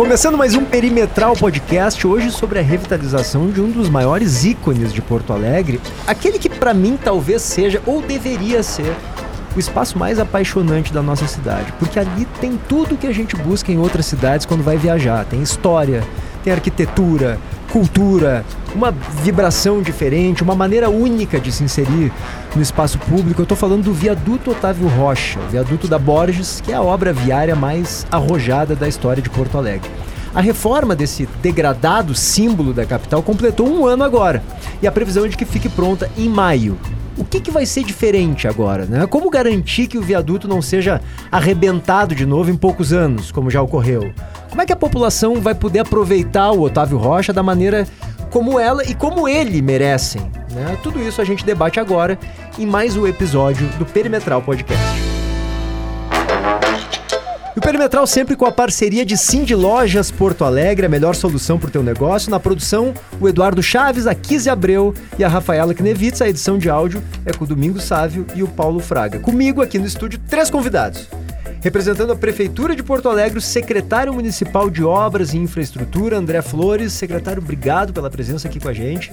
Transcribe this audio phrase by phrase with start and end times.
[0.00, 5.02] Começando mais um Perimetral Podcast, hoje sobre a revitalização de um dos maiores ícones de
[5.02, 8.96] Porto Alegre, aquele que para mim talvez seja ou deveria ser
[9.54, 13.70] o espaço mais apaixonante da nossa cidade, porque ali tem tudo que a gente busca
[13.70, 15.26] em outras cidades quando vai viajar.
[15.26, 16.02] Tem história,
[16.42, 17.38] tem arquitetura,
[17.70, 18.44] cultura,
[18.74, 22.12] uma vibração diferente, uma maneira única de se inserir
[22.54, 23.40] no espaço público.
[23.40, 27.12] Eu estou falando do viaduto Otávio Rocha, o viaduto da Borges, que é a obra
[27.12, 29.90] viária mais arrojada da história de Porto Alegre.
[30.34, 34.42] A reforma desse degradado símbolo da capital completou um ano agora
[34.80, 36.78] e a previsão é de que fique pronta em maio.
[37.16, 38.84] O que, que vai ser diferente agora?
[38.84, 39.06] Né?
[39.06, 43.60] Como garantir que o viaduto não seja arrebentado de novo em poucos anos, como já
[43.60, 44.12] ocorreu?
[44.48, 47.86] Como é que a população vai poder aproveitar o Otávio Rocha da maneira
[48.30, 50.22] como ela e como ele merecem?
[50.52, 50.78] Né?
[50.82, 52.18] Tudo isso a gente debate agora
[52.58, 55.09] em mais um episódio do Perimetral Podcast.
[57.60, 61.68] O Perimetral sempre com a parceria de Cindy Lojas Porto Alegre, a melhor solução para
[61.68, 62.30] o teu negócio.
[62.30, 66.22] Na produção, o Eduardo Chaves, a Kise Abreu e a Rafaela Knevitz.
[66.22, 69.18] A edição de áudio é com o Domingos Sávio e o Paulo Fraga.
[69.18, 71.06] Comigo aqui no estúdio, três convidados.
[71.62, 76.94] Representando a Prefeitura de Porto Alegre, o secretário municipal de Obras e Infraestrutura, André Flores.
[76.94, 79.12] Secretário, obrigado pela presença aqui com a gente.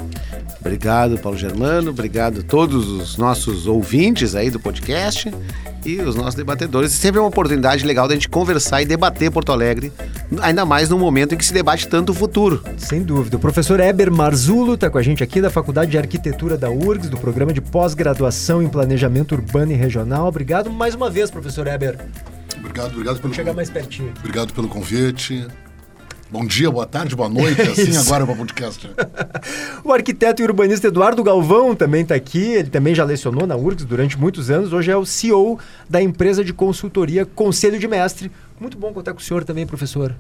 [0.61, 1.89] Obrigado, Paulo Germano.
[1.89, 5.29] Obrigado a todos os nossos ouvintes aí do podcast
[5.85, 6.93] e os nossos debatedores.
[6.93, 9.91] Sempre é uma oportunidade legal da gente conversar e debater Porto Alegre,
[10.41, 12.63] ainda mais no momento em que se debate tanto o futuro.
[12.77, 13.35] Sem dúvida.
[13.35, 17.09] O professor Eber Marzulo está com a gente aqui da Faculdade de Arquitetura da URGS,
[17.09, 20.27] do programa de pós-graduação em Planejamento Urbano e Regional.
[20.27, 21.97] Obrigado mais uma vez, professor Eber.
[22.67, 24.13] Obrigado, obrigado pelo Chegar mais pertinho.
[24.19, 25.47] Obrigado pelo convite.
[26.29, 28.01] Bom dia, boa tarde, boa noite, assim Isso.
[28.01, 28.89] agora para o podcast.
[29.85, 32.43] O arquiteto e urbanista Eduardo Galvão também está aqui.
[32.43, 34.73] Ele também já lecionou na URGS durante muitos anos.
[34.73, 35.57] Hoje é o CEO
[35.89, 38.29] da empresa de consultoria Conselho de Mestre.
[38.59, 40.13] Muito bom contar com o senhor também, professor.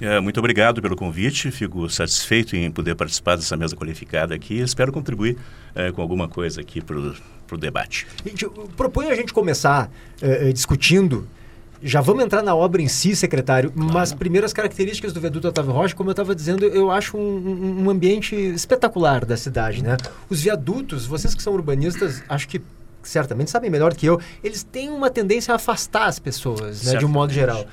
[0.00, 1.50] É, muito obrigado pelo convite.
[1.50, 4.60] Fico satisfeito em poder participar dessa mesa qualificada aqui.
[4.60, 5.36] Espero contribuir
[5.74, 8.06] é, com alguma coisa aqui para o debate.
[8.24, 9.90] Gente, eu proponho a gente começar
[10.22, 11.26] eh, eh, discutindo.
[11.82, 15.72] Já vamos entrar na obra em si, secretário, mas primeiro as características do viaduto Otávio
[15.72, 19.96] Rocha, como eu estava dizendo, eu acho um, um- ambiente espetacular da cidade, né?
[20.28, 22.60] Os viadutos, vocês que são urbanistas, acho que
[23.02, 27.04] certamente sabem melhor que eu, eles têm uma tendência a afastar as pessoas, né, de
[27.04, 27.64] um modo geral.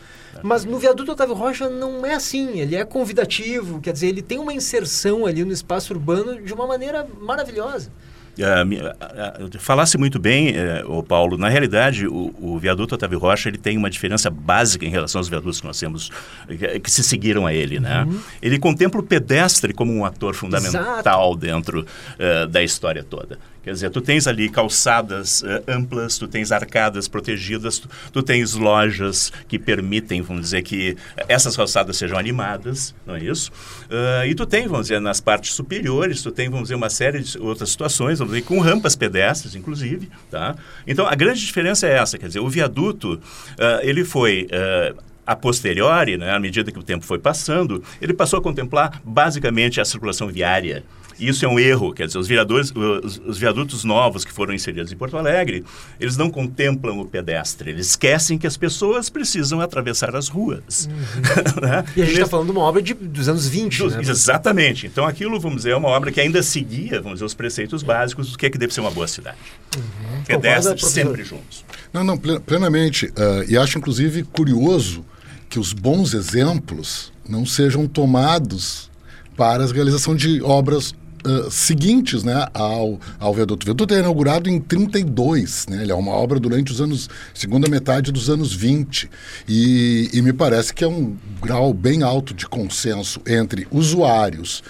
[0.43, 4.37] Mas no viaduto Otávio Rocha não é assim, ele é convidativo, quer dizer, ele tem
[4.37, 7.89] uma inserção ali no espaço urbano de uma maneira maravilhosa.
[8.41, 11.37] Ah, falasse muito bem, eh, ô Paulo.
[11.37, 15.29] Na realidade, o, o viaduto Otávio Rocha ele tem uma diferença básica em relação aos
[15.29, 16.11] viadutos que nós temos,
[16.47, 17.79] que, que se seguiram a ele.
[17.79, 18.07] Né?
[18.41, 21.85] Ele contempla o pedestre como um ator fundamental dentro
[22.19, 23.39] eh, da história toda.
[23.65, 28.53] Quer dizer, tu tens ali calçadas eh, amplas, tu tens arcadas protegidas, tu, tu tens
[28.53, 30.95] lojas que permitem, vamos dizer, que
[31.27, 33.51] essas calçadas sejam animadas, não é isso?
[33.89, 37.21] Ah, e tu tem, vamos dizer, nas partes superiores, tu tem, vamos dizer, uma série
[37.21, 40.55] de outras situações, vamos dizer, com rampas pedestres, inclusive, tá?
[40.85, 43.19] Então, a grande diferença é essa, quer dizer, o viaduto,
[43.59, 44.47] ah, ele foi...
[45.25, 49.81] a posteriori, né, à medida que o tempo foi passando, ele passou a contemplar basicamente
[49.81, 50.83] a circulação viária.
[51.19, 54.91] Isso é um erro, quer dizer, os, viadores, os, os viadutos novos que foram inseridos
[54.91, 55.63] em Porto Alegre,
[55.99, 60.89] eles não contemplam o pedestre, eles esquecem que as pessoas precisam atravessar as ruas.
[61.61, 61.83] Né?
[61.95, 64.01] E a gente está falando de uma obra de, dos anos 20, dos- né?
[64.01, 64.87] Exatamente.
[64.87, 68.31] Então, aquilo, vamos dizer, é uma obra que ainda seguia, vamos dizer, os preceitos básicos
[68.31, 69.37] do que é que deve ser uma boa cidade.
[69.71, 71.63] Concorda, Pedestres sempre juntos.
[71.93, 73.11] Não, não, ple- plenamente.
[73.15, 75.05] ah, e acho, inclusive, curioso
[75.49, 78.89] que os bons exemplos não sejam tomados
[79.37, 80.93] para a realização de obras
[81.25, 83.63] ah, seguintes né, ao, ao viaduto.
[83.63, 85.81] O viaduto é inaugurado em 32, né?
[85.81, 89.09] Ele é uma obra durante os anos, segunda metade dos anos 20.
[89.47, 94.63] E, e me parece que é um grau bem alto de consenso entre usuários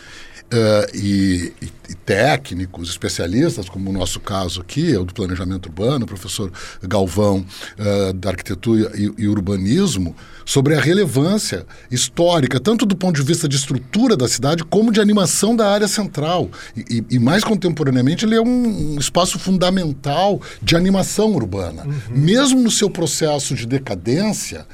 [0.52, 1.76] ah, e, e-
[2.06, 6.52] técnicos, especialistas, como o nosso caso aqui, é o do planejamento urbano, o professor
[6.84, 7.46] Galvão,
[7.80, 13.48] ah, da arquitetura e, e urbanismo, sobre a relevância histórica, tanto do ponto de vista
[13.48, 16.50] de estrutura da cidade, como de animação da área central.
[16.76, 21.88] E, e- mais contemporaneamente, ele é um, um espaço fundamental de animação urbana.
[22.10, 24.66] Mesmo no seu processo de decadência,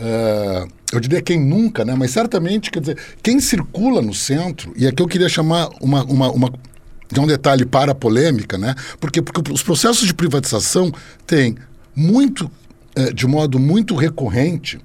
[0.00, 1.94] ah, eu diria quem nunca, né?
[1.94, 6.30] Mas certamente, quer dizer, quem circula no centro, e aqui eu queria chamar uma, uma,
[6.30, 6.52] uma
[7.12, 8.74] de um detalhe para a polêmica, né?
[8.98, 10.92] Porque, porque os processos de privatização
[11.26, 11.56] têm
[11.94, 12.50] muito,
[12.94, 14.78] eh, de modo muito recorrente,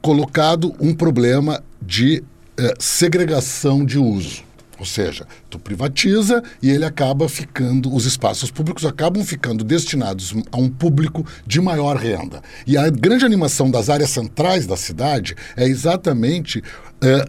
[0.00, 2.22] colocado um problema de
[2.56, 4.42] eh, segregação de uso.
[4.78, 10.56] Ou seja, tu privatiza e ele acaba ficando, os espaços públicos acabam ficando destinados a
[10.56, 12.42] um público de maior renda.
[12.66, 16.62] E a grande animação das áreas centrais da cidade é exatamente
[17.02, 17.24] é,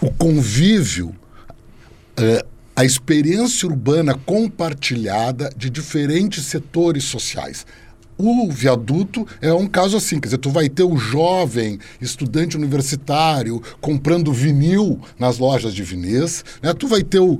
[0.00, 1.14] o convívio,
[2.16, 2.44] é,
[2.74, 7.66] a experiência urbana compartilhada de diferentes setores sociais.
[8.20, 13.62] O viaduto é um caso assim, quer dizer, tu vai ter o jovem estudante universitário
[13.80, 16.74] comprando vinil nas lojas de vinês, né?
[16.74, 17.38] tu vai ter o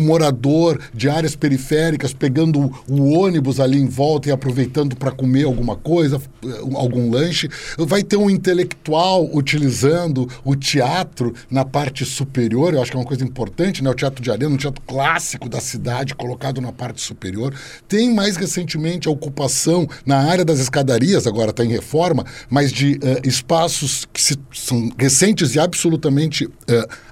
[0.00, 5.44] morador de áreas periféricas pegando o, o, ônibus ali em volta e aproveitando para comer
[5.44, 12.72] alguma coisa, eh, algum lanche, vai ter um intelectual utilizando o teatro na parte superior,
[12.72, 13.90] eu acho que é uma coisa importante, né?
[13.90, 17.54] o teatro de arena, um teatro clássico da cidade colocado na parte superior.
[17.86, 22.72] Tem mais recentemente a ocupação na na área das escadarias, agora está em reforma, mas
[22.72, 26.52] de uh, espaços que se, são recentes e absolutamente uh,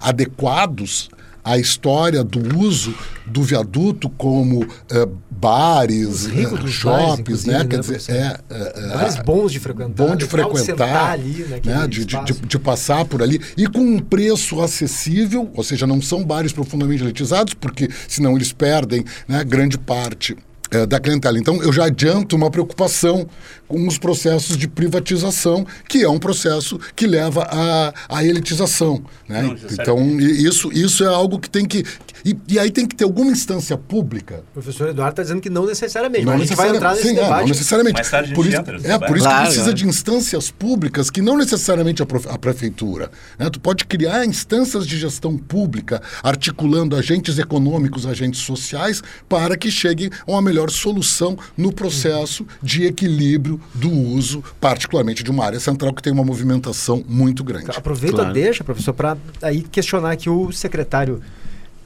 [0.00, 1.10] adequados
[1.44, 2.94] à história do uso
[3.26, 7.64] do viaduto como uh, bares, uh, shoppings, né?
[7.64, 11.88] Quer dizer, é, é, bares bons de frequentar, bom de frequentar, ali, né?
[11.88, 16.00] De, de, de, de, passar por ali e com um preço acessível, ou seja, não
[16.00, 20.36] são bares profundamente elitizados, porque senão eles perdem né, grande parte
[20.72, 21.38] é, da clientela.
[21.38, 23.26] Então, eu já adianto uma preocupação
[23.68, 29.02] com os processos de privatização, que é um processo que leva à, à elitização.
[29.28, 29.42] Né?
[29.42, 31.84] Não, então, isso, isso é algo que tem que.
[32.24, 34.44] E, e, aí tem que ter alguma instância pública.
[34.50, 36.94] O professor Eduardo está dizendo que não necessariamente, não mas necessariamente, a gente vai entrar
[36.94, 37.32] nesse sim, debate.
[37.32, 37.94] É, não necessariamente.
[37.94, 41.36] Mais tarde por isso, é, por isso claro, que precisa de instâncias públicas que não
[41.36, 43.10] necessariamente a, a prefeitura.
[43.38, 43.50] Né?
[43.50, 50.10] Tu pode criar instâncias de gestão pública, articulando agentes econômicos, agentes sociais, para que chegue
[50.26, 55.92] a uma melhor solução no processo de equilíbrio do uso, particularmente de uma área central
[55.92, 57.70] que tem uma movimentação muito grande.
[57.70, 58.32] Aproveita claro.
[58.32, 61.22] deixa, professor, para aí questionar aqui o secretário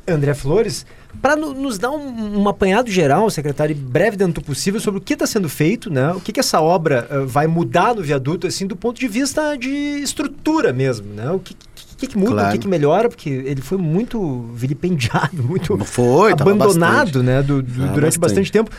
[0.08, 0.86] André Flores,
[1.20, 5.14] para nos dar um, um, apanhado geral, secretário, breve dentro do possível, sobre o que
[5.14, 6.12] está sendo feito, né?
[6.12, 9.56] o que, que essa obra uh, vai mudar no viaduto, assim, do ponto de vista
[9.56, 11.30] de estrutura mesmo, né?
[11.30, 11.56] o que,
[11.96, 12.48] que, que muda, claro.
[12.48, 17.72] o que, que melhora, porque ele foi muito vilipendiado, muito foi, abandonado né, do, do,
[17.88, 18.18] durante bastante.
[18.18, 18.70] bastante tempo.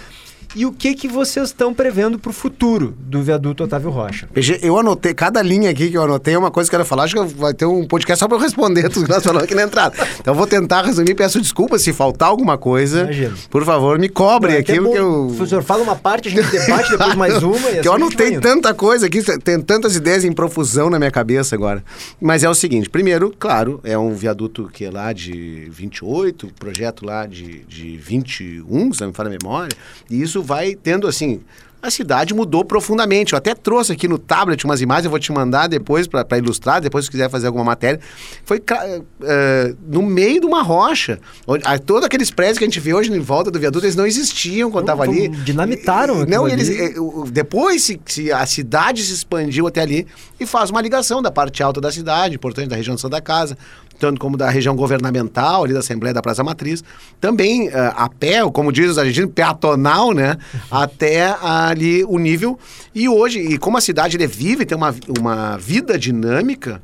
[0.57, 4.27] E o que, que vocês estão prevendo para o futuro do viaduto Otávio Rocha?
[4.59, 7.03] Eu anotei, cada linha aqui que eu anotei é uma coisa que eu quero falar.
[7.03, 9.53] Acho que vai ter um podcast só para eu responder tudo que nós falamos aqui
[9.53, 9.95] na entrada.
[10.19, 11.13] Então eu vou tentar resumir.
[11.13, 13.01] Peço desculpas se faltar alguma coisa.
[13.01, 13.35] Imagina.
[13.51, 15.31] Por favor, me cobre Não, é aquilo que eu.
[15.37, 17.59] Professor, fala uma parte, a gente debate, depois mais uma.
[17.59, 21.53] que assim eu anotei tanta coisa aqui, tem tantas ideias em profusão na minha cabeça
[21.53, 21.83] agora.
[22.19, 27.05] Mas é o seguinte: primeiro, claro, é um viaduto que é lá de 28, projeto
[27.05, 29.77] lá de, de 21, se não me falha a memória.
[30.09, 31.41] E isso vai tendo assim
[31.81, 33.33] a cidade mudou profundamente.
[33.33, 36.81] Eu até trouxe aqui no tablet umas imagens, eu vou te mandar depois para ilustrar,
[36.81, 37.99] depois se quiser fazer alguma matéria.
[38.43, 41.19] Foi uh, no meio de uma rocha.
[41.45, 43.95] Onde, uh, todos aqueles prédios que a gente vê hoje em volta do viaduto, eles
[43.95, 45.27] não existiam quando estava ali.
[45.29, 46.25] Dinamitaram.
[46.25, 50.07] Não, eles, uh, depois se, se, a cidade se expandiu até ali
[50.39, 53.57] e faz uma ligação da parte alta da cidade, importante da região de Santa Casa,
[53.99, 56.83] tanto como da região governamental, ali da Assembleia da Praça Matriz,
[57.19, 60.37] também uh, a pé, como diz os argentinos, peatonal, né?
[60.69, 62.57] até ali o nível.
[62.93, 66.81] E hoje, e como a cidade ele vive, tem uma, uma vida dinâmica,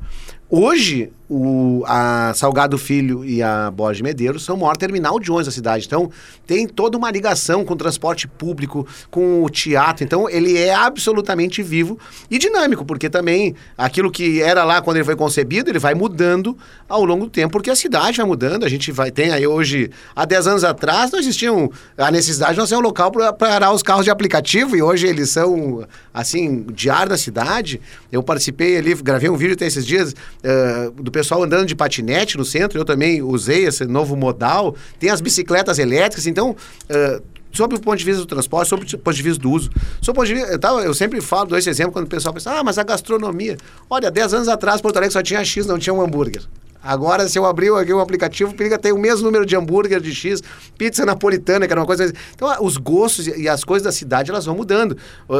[0.48, 5.46] hoje o, a Salgado Filho e a Borges Medeiros são o maior terminal de ônibus
[5.46, 5.86] da cidade.
[5.86, 6.10] Então,
[6.46, 10.04] tem toda uma ligação com o transporte público, com o teatro.
[10.04, 11.98] Então, ele é absolutamente vivo
[12.30, 16.56] e dinâmico, porque também aquilo que era lá quando ele foi concebido, ele vai mudando
[16.88, 18.64] ao longo do tempo, porque a cidade vai mudando.
[18.64, 22.58] A gente vai tem aí hoje, há 10 anos atrás, não existiam a necessidade de
[22.58, 26.66] não ser um local para parar os carros de aplicativo e hoje eles são, assim,
[26.72, 27.80] diário da cidade.
[28.12, 32.36] Eu participei ali, gravei um vídeo até esses dias uh, do pessoal andando de patinete
[32.36, 34.74] no centro, eu também usei esse novo modal.
[34.98, 36.56] Tem as bicicletas elétricas, então.
[36.90, 39.70] Uh, sobre o ponto de vista do transporte, sobre o ponto de vista do uso.
[40.02, 42.50] Sobre ponto de vista, eu, eu sempre falo, dou esse exemplo quando o pessoal pensa,
[42.50, 43.56] ah, mas a gastronomia.
[43.88, 46.42] Olha, 10 anos atrás, Porto Alegre só tinha X, não tinha um hambúrguer.
[46.84, 50.14] Agora, se eu abrir aqui o aplicativo, Periga tem o mesmo número de hambúrguer de
[50.14, 50.42] X,
[50.76, 52.12] pizza napolitana, que era uma coisa.
[52.34, 54.96] Então, os gostos e as coisas da cidade, elas vão mudando.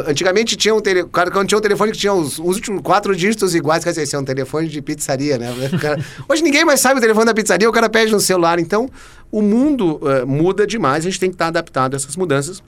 [0.07, 1.11] Antigamente tinha um telefone.
[1.31, 4.17] Quando tinha um telefone que tinha os, os últimos quatro dígitos iguais, quer dizer, esse
[4.17, 5.53] é um telefone de pizzaria, né?
[6.27, 8.59] Hoje ninguém mais sabe o telefone da pizzaria, o cara pede no celular.
[8.59, 8.89] Então,
[9.31, 12.63] o mundo uh, muda demais, a gente tem que estar adaptado a essas mudanças.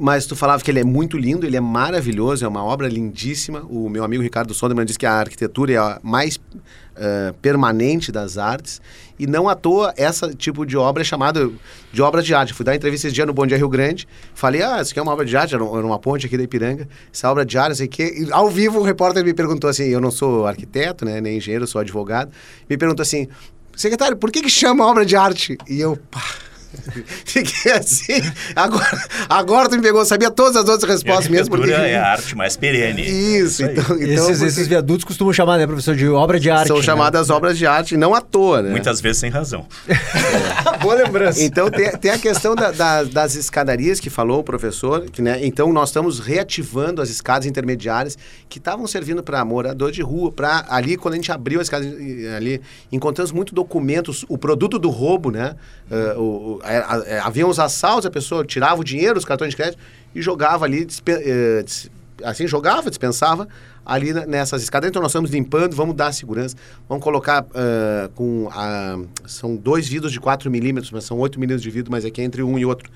[0.00, 3.64] Mas tu falava que ele é muito lindo, ele é maravilhoso, é uma obra lindíssima.
[3.68, 8.38] O meu amigo Ricardo Sonderman disse que a arquitetura é a mais uh, permanente das
[8.38, 8.80] artes.
[9.18, 11.50] E não à toa, esse tipo de obra é chamada
[11.92, 12.54] de obra de arte.
[12.54, 14.06] Fui dar entrevista esse dia no Bom Dia Rio Grande.
[14.34, 16.88] Falei, ah, isso aqui é uma obra de arte, era uma ponte aqui da Ipiranga.
[17.12, 18.04] Essa obra de arte, sei que.
[18.04, 21.66] E, ao vivo, o repórter me perguntou assim: eu não sou arquiteto, né, nem engenheiro,
[21.66, 22.30] sou advogado.
[22.70, 23.26] Me perguntou assim:
[23.74, 25.58] secretário, por que, que chama obra de arte?
[25.68, 26.22] E eu, pá.
[27.24, 28.20] Fiquei assim.
[28.54, 31.56] Agora, agora tu me pegou, sabia todas as outras respostas E a mesmo.
[31.56, 31.70] Porque...
[31.72, 33.02] é a arte mais perene.
[33.02, 33.72] Isso, aí.
[33.72, 33.84] então.
[33.96, 36.68] então esses, porque esses viadutos costumam chamar, né, professor, de obra de arte.
[36.68, 36.82] são né?
[36.82, 38.70] chamadas obras de arte, não à toa, né?
[38.70, 39.66] Muitas vezes sem razão.
[40.82, 41.42] Boa lembrança.
[41.42, 45.38] Então tem, tem a questão da- da- das escadarias que falou o professor, que, né,
[45.44, 48.16] então nós estamos reativando as escadas intermediárias
[48.48, 51.84] que estavam servindo para morador de rua, para ali quando a gente abriu a escada
[51.86, 52.60] eh, ali,
[52.92, 55.54] encontramos muito documentos, o produto do roubo, né?
[55.90, 59.24] eh, o- o- a- a- eh, haviam os assaltos, a pessoa tirava o dinheiro, os
[59.24, 59.78] cartões de crédito
[60.14, 61.64] e jogava ali, eh,
[62.24, 63.46] assim jogava, dispensava
[63.84, 64.88] ali na- nessas escadas.
[64.90, 66.54] Então nós estamos limpando, vamos dar segurança,
[66.88, 71.62] vamos colocar ah, com a, são dois vidros de 4 milímetros, mas são 8 milímetros
[71.62, 72.90] de vidro, mas é que entre um e outro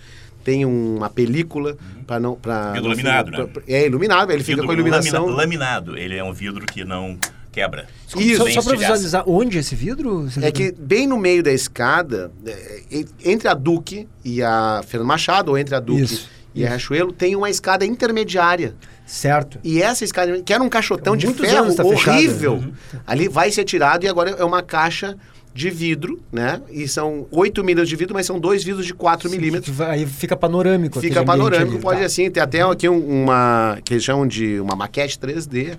[0.44, 1.76] tem uma película
[2.06, 3.48] para não para Vidro iluminado, né?
[3.68, 5.22] É iluminado, ele fica Vidro com a iluminação.
[5.26, 5.96] lamina- laminado.
[5.96, 7.16] Ele é um vidro que não
[7.52, 7.86] quebra.
[8.16, 8.36] Isso.
[8.38, 10.26] Só, só para visualizar, onde é esse vidro?
[10.40, 15.08] É que bem no meio da escada, é, e- entre a Duque e a Fernando
[15.08, 18.74] Machado, ou entre a Duque Isso, e a Riachuelo, tem uma escada intermediária.
[19.06, 19.58] Certo.
[19.62, 22.72] E essa escada, que era um caixotão de ferro tá horrível, Uhum.
[23.06, 25.16] ali vai ser tirado e agora é uma caixa
[25.54, 26.62] de vidro, né?
[26.70, 29.66] E são 8 milímetros de vidro, mas são dois vidros de 4 milímetros.
[29.66, 30.98] Que vai- Aí fica panorâmico.
[30.98, 32.06] Fica panorâmico, ali, pode tá.
[32.06, 35.76] assim, tem até aqui um- uma, que eles chamam de uma maquete 3D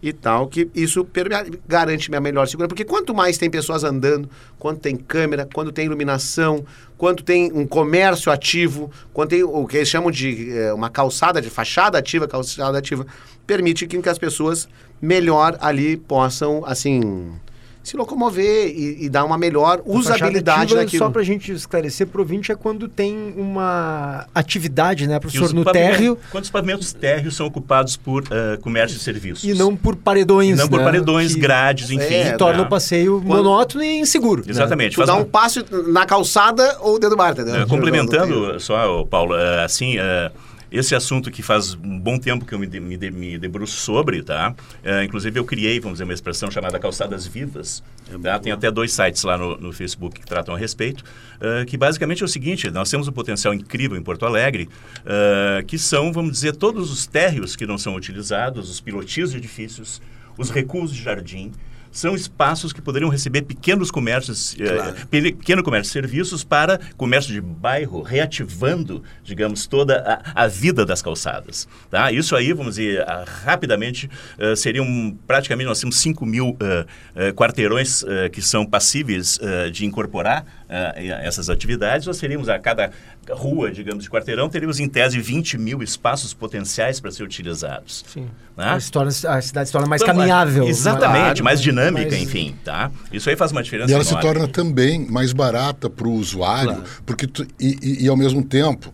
[0.00, 1.04] e tal, que isso
[1.66, 5.86] garante a melhor segurança, porque quanto mais tem pessoas andando, quanto tem câmera, quando tem
[5.86, 6.64] iluminação,
[6.96, 11.42] quanto tem um comércio ativo, quando tem o que eles chamam de eh, uma calçada,
[11.42, 13.04] de fachada ativa, calçada ativa,
[13.44, 14.68] permite que as pessoas
[15.02, 17.32] melhor ali possam, assim,
[17.86, 21.04] se locomover e, e dar uma melhor A usabilidade ativa, daquilo.
[21.04, 26.18] Só pra gente esclarecer pro ouvinte, é quando tem uma atividade, né, professor, no térreo
[26.30, 29.44] Quando os pavimentos térreos são ocupados por eh, comércio e serviços.
[29.44, 32.04] e não por paredões, E não por né, paredões, que grades, enfim.
[32.14, 32.64] É, que torna né?
[32.64, 34.42] o passeio Quando- monótono e inseguro.
[34.44, 34.50] né?
[34.50, 34.92] Exatamente.
[34.94, 37.54] Tu faz dá uma- um passo na calçada ou dentro do mar, entendeu?
[37.54, 40.30] Tem- complementando só, Paulo, é, assim, é,
[40.70, 43.76] esse assunto que faz um bom tempo que eu me, de- me, de- me debruço
[43.76, 44.54] sobre, tá?
[44.82, 47.82] É, inclusive eu criei, vamos dizer, uma expressão chamada calçadas vivas.
[48.22, 48.38] tá?
[48.38, 51.04] Tem até dois sites lá no, no Facebook que tratam a respeito,
[51.40, 54.68] é, que basicamente é o seguinte, nós temos um potencial incrível em Porto Alegre,
[55.04, 59.36] é, que são, vamos dizer, todos os térreos que não são utilizados, os pilotis de
[59.38, 60.00] edifícios,
[60.36, 61.52] os recuos de jardim,
[61.96, 67.40] são espaços que poderiam receber pequenos comércios, eh, pe- pequeno comércio serviços para comércio de
[67.40, 71.66] bairro, reativando, digamos, toda a, a vida das calçadas.
[71.90, 72.12] Tá?
[72.12, 76.54] Isso aí, vamos dizer, ah, rapidamente, eh, seriam praticamente, nós temos 5 mil
[77.16, 79.38] eh, quarteirões que são passíveis
[79.72, 82.06] de incorporar essas atividades.
[82.06, 82.90] Nós teríamos a cada
[83.30, 88.04] rua, digamos, de quarteirão, teríamos em tese 20 mil espaços potenciais para ser utilizados.
[88.12, 88.26] Sim.
[88.56, 88.78] Né?
[88.80, 90.66] Se torna- a cidade se torna mais Então, caminhável.
[90.66, 92.90] Exatamente, Claro, mais dinâmica, mais- enfim, tá?
[93.12, 94.28] Isso aí faz uma diferença E ela se enorme.
[94.28, 98.92] torna também mais barata para o usuário, porque tu- e, e- e, ao mesmo tempo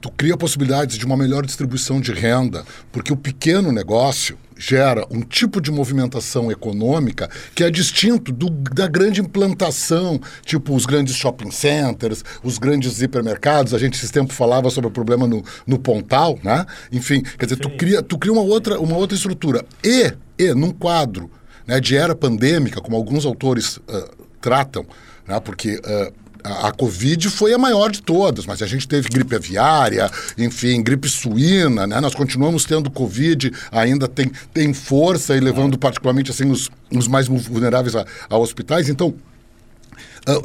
[0.00, 5.20] tu cria possibilidades de uma melhor distribuição de renda, porque o pequeno negócio gera um
[5.20, 11.50] tipo de movimentação econômica que é distinto do- da grande implantação, tipo os grandes shopping
[11.50, 13.74] centers, os grandes hipermercados.
[13.74, 16.64] A gente esses tempos falava sobre o problema no, no Pontal, né?
[16.92, 19.64] Enfim, quer dizer, tu cria, tu cria uma outra, uma outra estrutura.
[19.82, 21.30] E, e num quadro
[21.66, 24.86] né, de era pandêmica, como alguns autores ah, tratam,
[25.26, 26.12] né, porque ah,
[26.44, 31.08] a, Covid foi a maior de todas, mas a gente teve gripe aviária, enfim, gripe
[31.08, 32.00] suína, né?
[32.00, 37.26] Nós continuamos tendo Covid, ainda tem, tem força e levando particularmente assim os, os mais
[37.28, 38.90] vulneráveis a, a hospitais.
[38.90, 39.14] Então,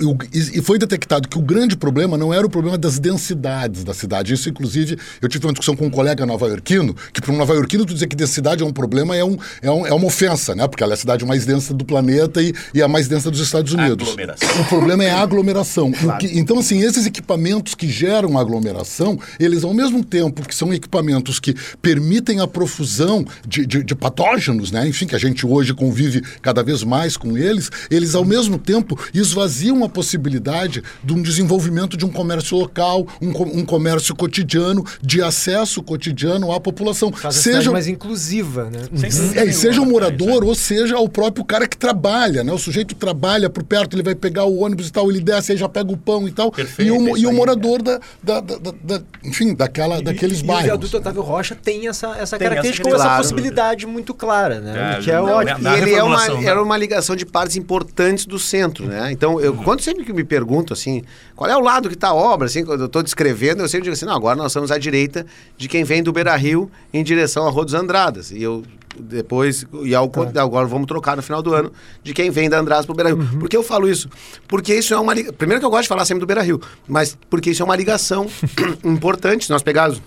[0.03, 3.83] o- e e foi detectado que o grande problema não era o problema das densidades
[3.83, 4.33] da cidade.
[4.33, 7.93] Isso, inclusive, eu tive uma discussão com um colega nova-iorquino, que para um nova-iorquino tu
[7.93, 10.67] dizer que densidade é um problema é, um, é, um- é uma ofensa, né?
[10.67, 13.39] Porque ela é a cidade mais densa do planeta e, e a mais densa dos
[13.39, 14.07] Estados Unidos.
[14.09, 14.61] Aglomeração.
[14.61, 15.91] O problema é a aglomeração.
[15.91, 20.73] O que- então, assim, esses equipamentos que geram aglomeração, eles, ao mesmo tempo que são
[20.73, 24.87] equipamentos que permitem a profusão de, de- de patógenos, né?
[24.87, 28.99] Enfim, que a gente hoje convive cada vez mais com eles, eles, ao mesmo tempo,
[29.13, 35.21] esvaziam a possibilidade de um desenvolvimento de um comércio local, um, um comércio cotidiano, de
[35.21, 37.11] acesso cotidiano à população.
[37.31, 38.79] Seja mais inclusiva, né?
[38.91, 39.33] Uhum.
[39.35, 40.47] é, e seja o morador né?
[40.47, 42.51] ou seja o próprio cara que trabalha, né?
[42.51, 45.57] O sujeito trabalha por perto, ele vai pegar o ônibus e tal, ele desce, aí
[45.57, 46.51] já pega o pão e tal.
[46.51, 50.01] Perfeito, e o, é e o aí, morador da, da, da- da- da- enfim, daquela,
[50.01, 50.63] daqueles e, bairros.
[50.63, 54.13] E o viaduto Otávio Rocha tem essa, essa Tem característica essa ou essa possibilidade muito
[54.13, 54.97] clara, né?
[54.97, 55.59] É, que é não, ótimo.
[55.59, 56.45] Na e ele é uma, né?
[56.45, 59.11] era uma ligação de partes importantes do centro, né?
[59.11, 61.03] Então, eu, quando sempre que me pergunto assim,
[61.35, 63.83] qual é o lado que está a obra, assim, quando eu estou descrevendo, eu sempre
[63.83, 65.25] digo assim, não, agora nós estamos à direita
[65.57, 68.31] de quem vem do Beira Rio em direção à Rua dos Andradas.
[68.31, 68.63] E eu
[68.99, 71.71] depois, e ao, agora vamos trocar no final do ano,
[72.03, 73.39] de quem vem da András pro Beira Rio.
[73.39, 74.09] Por que eu falo isso?
[74.47, 75.13] Porque isso é uma.
[75.15, 77.75] Primeiro que eu gosto de falar sempre do Beira Rio, mas porque isso é uma
[77.75, 78.27] ligação
[78.83, 79.45] importante.
[79.45, 80.01] Se nós pegarmos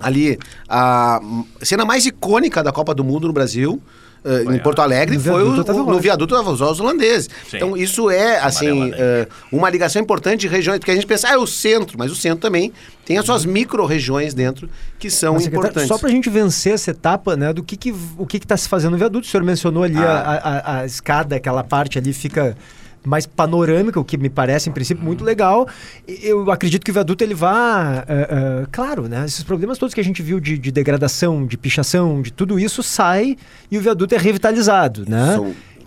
[0.00, 1.20] ali a
[1.62, 3.80] cena mais icônica da Copa do Mundo no Brasil.
[4.24, 7.28] Eh, em Porto Alegre no foi viaduto o, o- no viaduto dos holandeses.
[7.50, 7.56] Sim.
[7.56, 11.32] Então, isso é, assim, eh, uma ligação importante de regiões, porque a gente pensa, ah,
[11.32, 12.72] é o centro, mas o centro também
[13.04, 15.88] tem as suas micro-regiões dentro que são Mas, importantes.
[15.88, 18.68] Só para a gente vencer essa etapa, né, do que, que o que está se
[18.68, 19.26] fazendo no viaduto.
[19.26, 20.02] O senhor mencionou ali a,
[20.42, 22.56] a- a escada, aquela parte ali fica
[23.04, 25.66] mais panorâmica, o que me parece, em princípio, muito legal.
[26.06, 28.04] Eu acredito que o viaduto ele vá.
[28.08, 29.24] eh, eh, claro, né?
[29.24, 32.82] Esses problemas todos que a gente viu de, de degradação, de pichação, de tudo isso
[32.82, 33.36] sai
[33.70, 35.36] e o viaduto é revitalizado, né?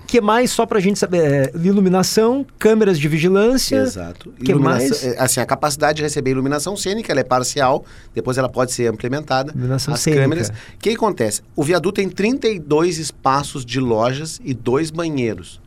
[0.06, 1.18] Que mais só para a gente saber?
[1.24, 3.78] É, iluminação, câmeras de vigilância.
[3.78, 4.32] Exato.
[4.44, 5.04] que mais?
[5.18, 9.52] Assim, a capacidade de receber iluminação cênica ela é parcial, depois ela pode ser implementada.
[9.52, 10.22] Iluminação As cênica.
[10.22, 10.50] câmeras.
[10.50, 11.42] O que acontece?
[11.56, 15.60] O viaduto tem 32 espaços de lojas e dois banheiros,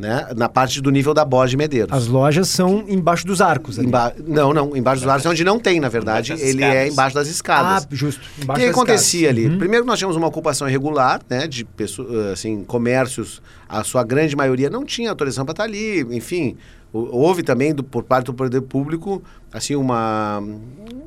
[0.00, 0.26] né?
[0.34, 1.92] Na parte do nível da Borges de Medeiros.
[1.92, 3.78] As lojas são embaixo dos arcos.
[3.78, 3.86] ali.
[3.86, 6.32] Emba- Não, não, embaixo dos arcos é onde não tem, na verdade.
[6.32, 6.92] Ele é escadas.
[6.92, 7.84] embaixo das escadas.
[7.84, 8.22] Ah, justo.
[8.38, 9.44] O que das acontecia escadas.
[9.44, 9.52] ali?
[9.52, 9.58] Uhum.
[9.58, 14.70] Primeiro nós tínhamos uma ocupação irregular, né, de pessoas, assim, comércios, a sua grande maioria
[14.70, 16.56] não tinha autorização para estar ali, enfim,
[16.92, 20.42] houve também do- por parte do poder público, assim, uma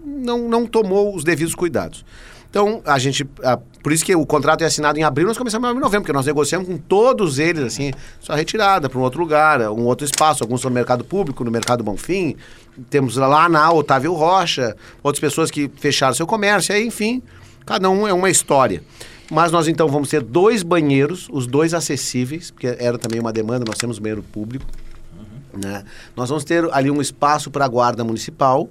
[0.05, 2.05] não, não tomou os devidos cuidados.
[2.49, 5.69] Então, a gente, a- por isso que o contrato é assinado em abril, nós começamos
[5.69, 9.59] em novembro, porque nós negociamos com todos eles, assim, sua retirada para um outro lugar,
[9.69, 12.37] um outro espaço, alguns estão no mercado público, no mercado Bonfim,
[12.89, 17.21] temos lá na Otávio Rocha, outras pessoas que fecharam seu comércio, aí, enfim,
[17.65, 18.81] cada um é uma história.
[19.29, 23.65] Mas nós então vamos ter dois banheiros, os dois acessíveis, porque era também uma demanda,
[23.67, 24.65] nós temos banheiro público.
[25.53, 25.83] Né?
[26.15, 28.69] Nós vamos ter ali um espaço para a guarda municipal,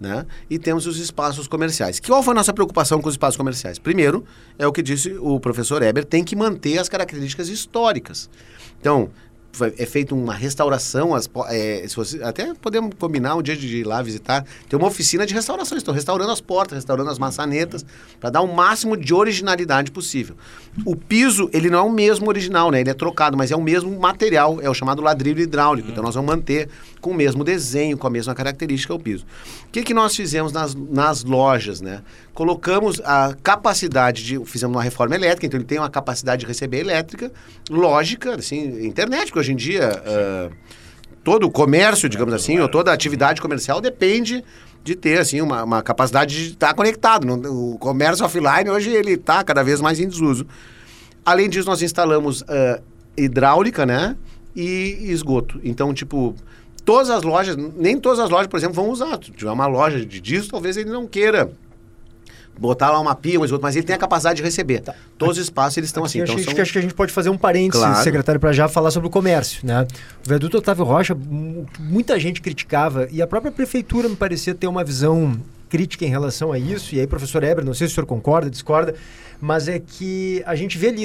[0.00, 0.24] né?
[0.48, 2.00] E temos os espaços comerciais.
[2.00, 3.78] Qual foi a nossa preocupação com os espaços comerciais?
[3.78, 4.24] Primeiro,
[4.58, 8.30] é o que disse o professor Eber, tem que manter as características históricas.
[8.80, 9.10] Então,
[9.76, 11.84] é feita uma restauração, as é,
[12.22, 15.92] até podemos combinar um dia de ir lá visitar, tem uma oficina de restauração, estão
[15.92, 17.84] restaurando as portas, restaurando as maçanetas,
[18.18, 20.36] para dar o máximo de originalidade possível.
[20.84, 22.80] O piso, ele não é o mesmo original, né?
[22.80, 25.90] Ele é trocado, mas é o mesmo material, é o chamado ladrilho hidráulico.
[25.90, 26.68] Então nós vamos manter
[27.00, 29.24] com o mesmo desenho, com a mesma característica o piso.
[29.66, 32.02] O que, que nós fizemos nas, nas lojas, né?
[32.34, 34.44] Colocamos a capacidade de.
[34.44, 37.32] Fizemos uma reforma elétrica, então ele tem uma capacidade de receber elétrica,
[37.68, 40.02] lógica, assim, internet, porque hoje em dia.
[40.04, 40.50] ah,
[41.22, 44.42] todo o comércio, digamos assim, ou toda a atividade comercial depende
[44.82, 47.26] de ter assim uma, uma capacidade de estar conectado.
[47.52, 50.46] O comércio offline hoje ele está cada vez mais em desuso.
[51.24, 52.80] Além disso, nós instalamos ah,
[53.16, 54.16] hidráulica, né?
[54.56, 55.60] E esgoto.
[55.62, 56.34] Então, tipo,
[56.84, 59.18] todas as lojas, nem todas as lojas, por exemplo, vão usar.
[59.22, 61.50] Se tiver uma loja de disso, talvez ele não queira
[62.58, 64.82] botar lá uma pia, um esgoto, mas ele tem a capacidade de receber.
[65.16, 66.20] Todos os espaços eles estão assim.
[66.20, 66.54] Aqui Então, acho, são...
[66.54, 68.02] que- acho que a gente pode fazer um parênteses, Claro.
[68.04, 69.66] secretário, para já falar sobre o comércio.
[69.66, 69.86] Né?
[70.24, 74.66] O viaduto Otávio Rocha, mu- muita gente criticava, e a própria prefeitura me parecia ter
[74.66, 75.40] uma visão
[75.70, 78.50] crítica em relação a isso, e aí, professor Eber, não sei se o senhor concorda,
[78.50, 78.94] discorda,
[79.40, 81.04] mas é que a gente vê ali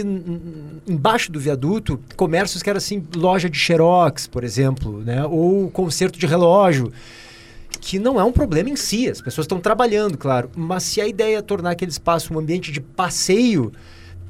[0.88, 5.24] embaixo do viaduto comércios que eram assim, loja de xerox, por exemplo, né?
[5.24, 6.92] ou conserto de relógio
[7.80, 11.08] que não é um problema em si, as pessoas estão trabalhando, claro, mas se a
[11.08, 13.72] ideia é tornar aquele espaço um ambiente de passeio,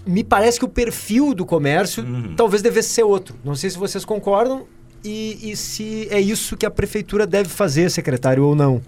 [0.05, 2.03] me parece que o perfil do comércio
[2.35, 3.35] talvez devesse ser outro.
[3.45, 4.65] Não sei se vocês concordam
[5.03, 8.81] e, e se é isso que a prefeitura deve fazer, secretário, ou não.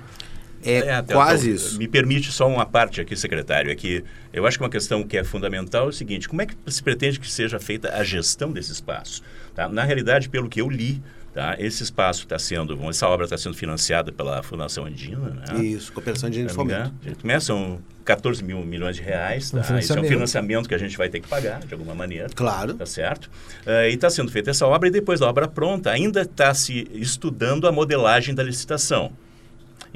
[0.63, 1.77] É, até- quase então, isso.
[1.77, 5.17] Me permite só uma parte aqui, secretário, é que eu acho que uma questão que
[5.17, 8.51] é fundamental é o seguinte, como é que se pretende que seja feita a gestão
[8.51, 9.21] desse espaço?
[9.55, 9.67] tá?
[9.69, 11.01] Na realidade, pelo que eu li,
[11.33, 11.55] tá?
[11.59, 15.63] esse espaço está sendo, essa obra está sendo financiada pela Fundação Andina, né?
[15.63, 16.79] Isso, cooperação de Se não me fomento.
[16.79, 19.79] engano, gente, né, São 14 mil milhões de reais, Um tá?
[19.79, 20.67] Isso é um financiamento.
[20.69, 22.27] que a gente vai ter que pagar, de alguma maneira.
[22.33, 22.73] Claro.
[22.75, 23.29] Tá certo?
[23.65, 26.87] Eh, e está sendo feita essa obra e depois da obra pronta, ainda está se
[26.93, 29.11] estudando a modelagem da licitação.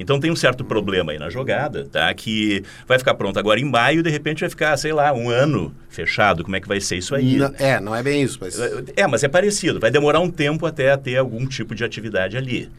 [0.01, 2.13] Então tem um certo problema aí na jogada, tá?
[2.13, 5.29] Que vai ficar pronto agora em maio e de repente vai ficar, sei lá, um
[5.29, 6.43] ano fechado.
[6.43, 7.37] Como é que vai ser isso aí?
[7.37, 8.59] Não- é, não é bem isso, mas...
[8.95, 9.79] É, mas é parecido.
[9.79, 12.69] Vai demorar um tempo até ter algum tipo de atividade ali.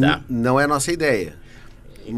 [0.00, 0.20] Tá.
[0.28, 1.32] Não é a nossa ideia.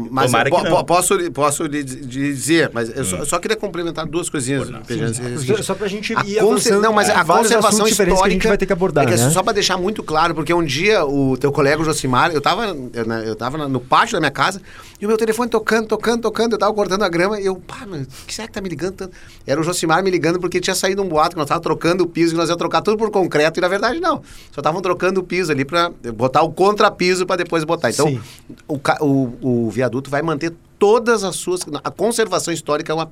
[0.09, 3.39] Mas Tomara eu po- posso, lhe- posso lhe di- dizer, mas eu, só, eu só
[3.39, 4.67] queria complementar duas coisinhas.
[4.67, 4.73] Sim,
[5.03, 8.15] é só- só pra gente a ir avançando Não, mas a conservação histórica...
[8.21, 9.29] que a gente vai ter que abordar, é que, né?
[9.29, 13.05] Só para deixar muito claro, porque um dia o teu colega Josimar, eu estava eu,
[13.05, 14.61] na- eu tava no pátio da minha casa
[14.99, 17.85] e o meu telefone tocando, tocando, tocando, eu estava cortando a grama e eu, pá,
[17.87, 19.13] mas o que será que tá me ligando tanto?
[19.45, 22.07] Era o Josimar me ligando porque tinha saído um boato que nós estávamos trocando o
[22.07, 24.21] piso, que nós ia trocar tudo por concreto e na verdade não.
[24.51, 27.89] Só estavam trocando o piso ali para botar o contrapiso para depois botar.
[27.89, 28.21] Então, Sim.
[28.67, 31.61] o, o, o viaduto vai manter todas as suas.
[31.83, 33.11] A conservação histórica é uma,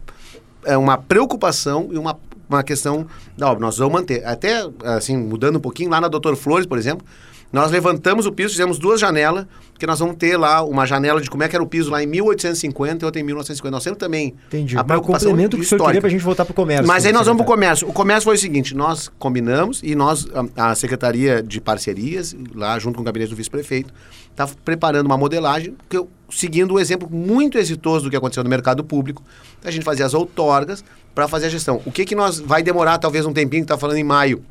[0.65, 2.17] é uma preocupação e uma
[2.49, 3.05] uma questão
[3.37, 3.59] da obra.
[3.59, 4.25] Nós vamos manter.
[4.25, 7.05] Até, assim, mudando um pouquinho, lá na Doutor Flores, por exemplo,
[7.51, 11.29] nós levantamos o piso, fizemos duas janelas, porque nós vamos ter lá uma janela de
[11.29, 13.71] como é que era o piso lá em 1850 e outra em 1950.
[13.71, 14.75] Nós temos também Entendi.
[14.75, 16.01] a Mas o preocupação complemento que o senhor queria histórica.
[16.01, 16.85] pra gente voltar pro comércio.
[16.85, 17.87] Mas aí nós vamos para o comércio.
[17.87, 22.77] O comércio foi o seguinte: nós combinamos e nós, a, a Secretaria de Parcerias, lá
[22.77, 23.91] junto com o gabinete do vice-prefeito,
[24.29, 28.49] está preparando uma modelagem, que eu, seguindo o exemplo muito exitoso do que aconteceu no
[28.49, 29.23] mercado público,
[29.63, 30.83] a gente fazia as outorgas
[31.15, 31.81] para fazer a gestão.
[31.85, 34.43] O que, que nós vai demorar talvez um tempinho, que está falando em maio?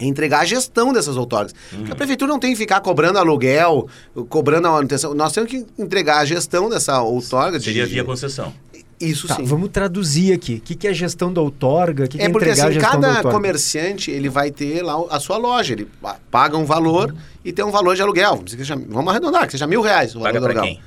[0.00, 1.54] É entregar a gestão dessas outorgas.
[1.70, 3.88] Porque a prefeitura não tem que ficar cobrando aluguel,
[4.28, 5.12] cobrando a manutenção.
[5.14, 7.58] Nós temos que entregar a gestão dessa outorga.
[7.58, 8.52] de- Seria via concessão.
[9.00, 9.44] Isso Tá, sim.
[9.44, 10.54] vamos traduzir aqui.
[10.56, 12.04] O que, que é gestão da outorga?
[12.04, 14.50] O que, que é, É porque entregar a assim, gestão da cada comerciante ele vai
[14.50, 18.02] ter lá a sua loja, ele pa- paga um valor e tem um valor de
[18.02, 18.42] aluguel.
[18.88, 20.62] Vamos, arredondar, que seja mil reais o valor Paga aluguel.
[20.64, 20.80] quem?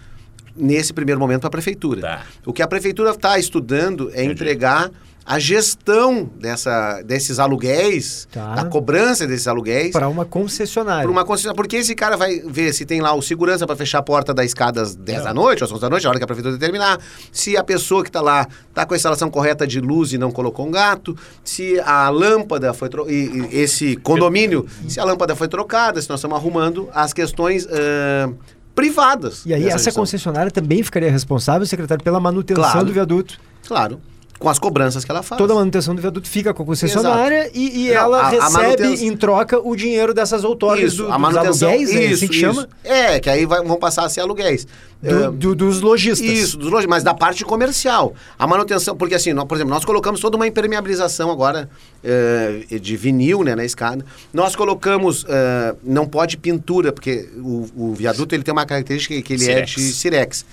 [0.54, 2.02] Nesse primeiro momento para a prefeitura.
[2.02, 2.26] Tá.
[2.45, 4.91] O que a prefeitura está estudando é entregar
[5.25, 8.53] a gestão dessa, desses aluguéis, Tá.
[8.55, 11.03] a cobrança desses aluguéis Para uma concessionária.
[11.03, 11.55] para uma concessionária.
[11.55, 14.43] Porque esse cara vai ver se tem lá o segurança para fechar a porta da
[14.43, 16.99] escada às 10 da noite, às 11 da noite, a hora que a prefeitura determinar.
[17.31, 20.31] Se a pessoa que está lá está com a instalação correta de luz e não
[20.31, 21.15] colocou um gato.
[21.43, 23.15] Se a lâmpada foi trocada.
[23.51, 28.31] Esse condomínio, se a lâmpada foi trocada, se nós estamos arrumando as questões ah,
[28.73, 29.45] privadas.
[29.45, 30.01] E aí essa gestão.
[30.01, 32.86] concessionária também ficaria responsável, secretário, pela manutenção Claro.
[32.86, 33.39] do viaduto.
[33.67, 33.99] Claro.
[34.41, 35.38] Com as cobranças que ela faz.
[35.38, 38.30] Toda a manutenção do viaduto fica com a concessionária e, e Não, ela a- a
[38.30, 41.69] recebe manutenção- em troca o dinheiro dessas outorgas Isso, do, a dos manutenção.
[41.69, 42.41] aluguéis, é isso, assim que isso.
[42.41, 42.69] chama?
[42.84, 44.65] É, que aí vai- vão passar a ser aluguéis.
[45.01, 46.27] Do- Ah, do- dos lojistas.
[46.30, 48.13] Isso, dos lojas, mas da parte comercial.
[48.38, 51.69] A manutenção, porque assim, nós, por exemplo, nós colocamos toda uma impermeabilização agora
[52.04, 54.04] eh, de vinil né, na escada.
[54.34, 55.23] Nós colocamos,
[55.84, 59.71] não pode pintura, porque o, o viaduto ele tem uma característica que ele Sirex.
[59.71, 60.45] é de sirex.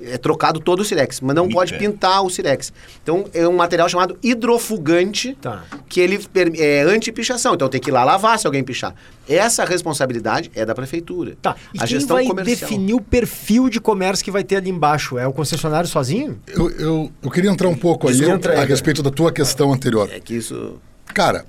[0.00, 1.78] É trocado todo o sirex, mas não pode é.
[1.78, 2.72] pintar o sirex.
[3.02, 5.64] Então é um material chamado hidrofugante Tá.
[5.88, 6.20] que ele
[6.58, 7.54] é anti-pichação.
[7.54, 8.94] Então tem que ir lá lavar se alguém pichar.
[9.28, 11.36] Essa responsabilidade é da prefeitura.
[11.40, 11.56] Tá.
[11.72, 12.68] E a quem gestão vai comercial.
[12.68, 15.18] definir o perfil de comércio que vai ter ali embaixo?
[15.18, 16.40] É o concessionário sozinho?
[16.46, 18.20] Eu, eu, eu queria entrar um pouco aí,
[18.56, 20.08] a respeito da tua questão anterior.
[20.12, 20.80] É que isso.
[21.14, 21.44] Cara,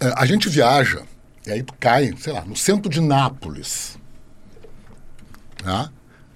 [0.00, 1.02] é, a gente viaja
[1.46, 3.98] e aí tu cai, sei lá, no centro de Nápoles.
[5.62, 5.90] Tá?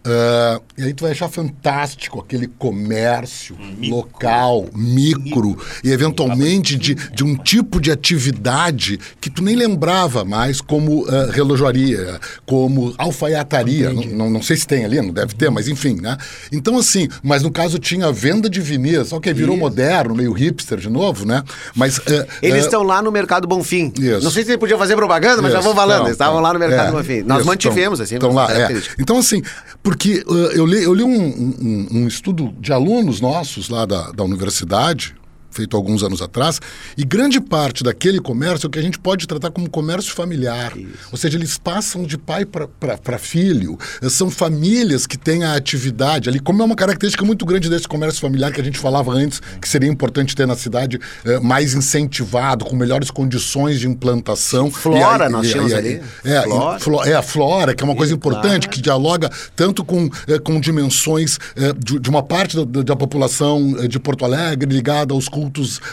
[0.04, 7.22] Ah, e aí tu vai achar fantástico aquele comércio local, micro, e eventualmente de, de
[7.24, 13.92] um tipo de atividade que tu nem lembrava mais como ah, relojoaria, como alfaiataria.
[13.92, 16.16] Não, não, não sei se tem ali, não deve ter, mas enfim, né?
[16.50, 19.60] Então, assim, mas no caso tinha venda de vinis, ok, virou Isso.
[19.60, 21.42] moderno, meio hipster de novo, né?
[21.74, 22.00] Mas.
[22.00, 23.92] ah, Eles estão lá no Mercado Bonfim.
[23.98, 24.24] Isso.
[24.24, 25.94] Não sei se ele podia fazer propaganda, mas já Isso, vou falando.
[25.94, 27.22] então, Eles estavam então, lá no Mercado é, Bonfim.
[27.22, 28.82] Nós mantivemos, então, assim, Então lá, é.
[28.98, 29.42] Então, assim,
[29.92, 34.10] porque uh, eu, li, eu li um, um- um estudo de alunos nossos lá da,
[34.10, 35.14] da universidade,
[35.52, 36.60] feito alguns anos atrás,
[36.96, 40.72] e grande parte daquele comércio é o que a gente pode tratar como comércio familiar.
[41.10, 43.78] Ou seja, eles passam de pai para filho.
[44.10, 48.20] São famílias que têm a atividade ali, como é uma característica muito grande desse comércio
[48.20, 52.64] familiar que a gente falava antes, que seria importante ter na cidade eh, mais incentivado,
[52.64, 54.70] com melhores condições de implantação.
[54.70, 56.02] Flora, E aí- nós e- tínhamos e- ali.
[56.24, 56.78] É, Flora.
[56.80, 60.58] flo- é a flora, que é uma coisa importante, que dialoga tanto com, eh, com
[60.60, 65.41] dimensões eh, de, de uma parte da, da população de Porto Alegre ligada aos cultos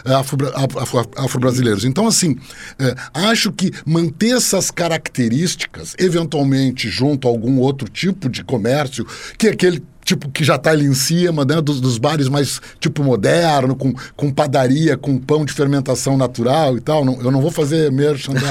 [0.05, 1.85] eh, afro- afro- afro-brasileiros.
[1.85, 2.35] então, assim,
[2.79, 9.05] eh, acho que manter essas características, eventualmente junto a algum outro tipo de comércio,
[9.37, 12.59] que é aquele tipo que já está ali em cima, né, dos, dos bares mais
[12.79, 17.05] tipo moderno, com, com padaria, com pão de fermentação natural e tal.
[17.05, 18.47] Não- eu não vou fazer merchandising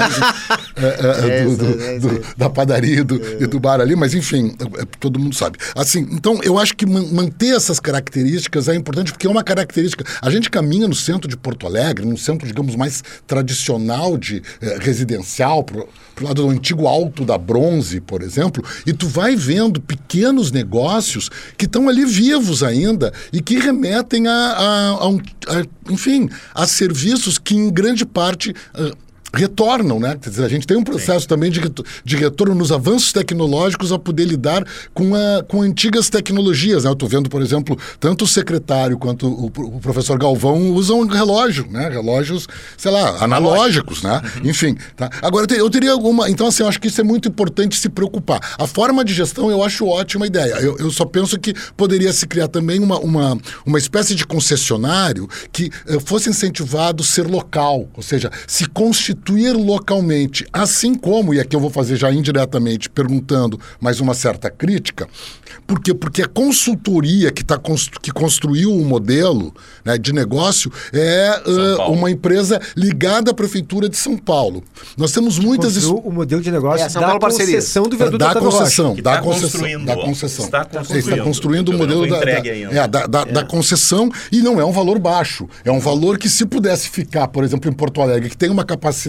[0.77, 3.93] eh, eh, É do- do- é do- da padaria e do, e do bar ali,
[3.95, 5.57] mas enfim, é- é- todo mundo sabe.
[5.75, 10.05] Assim, então eu acho que man- manter essas características é importante porque é uma característica.
[10.21, 14.77] A gente caminha no centro de Porto Alegre, num centro, digamos, mais tradicional de eh,
[14.79, 19.81] residencial, pro, pro lado do antigo Alto da Bronze, por exemplo, e tu vai vendo
[19.81, 26.29] pequenos negócios que estão ali vivos ainda e que remetem a, a- a a- enfim,
[26.53, 28.91] a serviços que em grande parte ah,
[29.33, 30.17] retornam, né?
[30.21, 31.61] Quer dizer, a gente tem um processo também de,
[32.03, 36.83] de retorno nos avanços tecnológicos a poder lidar com, a, com antigas tecnologias.
[36.83, 36.89] Né?
[36.89, 41.67] Eu estou vendo, por exemplo, tanto o secretário quanto o, o professor Galvão usam relógio,
[41.69, 41.89] né?
[41.89, 44.21] Relógios, sei lá, analógicos, né?
[44.43, 45.09] Enfim, tá?
[45.21, 46.29] Agora, eu teria alguma...
[46.29, 48.39] Então, assim, eu acho que isso é muito importante se preocupar.
[48.57, 50.53] A forma de gestão eu acho ótima ideia.
[50.55, 55.27] Eu, eu só penso que poderia se criar também uma, uma, uma espécie de concessionário
[55.51, 61.39] que eh, fosse incentivado ser local, ou seja, se constituir constituir localmente, assim como, e
[61.39, 65.07] aqui eu vou fazer já indiretamente perguntando, mas uma certa crítica,
[65.67, 65.93] por quê?
[65.93, 69.53] Porque a consultoria que, tá constru que construiu o modelo
[69.83, 74.63] né, de negócio é uh, uma empresa ligada à Prefeitura de São Paulo.
[74.97, 75.73] Nós temos muitas...
[75.73, 78.39] Construiu o modelo de negócio É, São da Paulo concessão do viaduto da Rocha.
[78.41, 80.45] concessão, Que da tá concessão, da concessão.
[80.45, 81.09] Está construindo.
[81.09, 84.65] está construindo o modelo foi da, da- é, da, da- da concessão e não é
[84.65, 85.47] um valor baixo.
[85.65, 88.63] É um valor que se pudesse ficar, por exemplo, em Porto Alegre, que tem uma
[88.63, 89.08] capacidade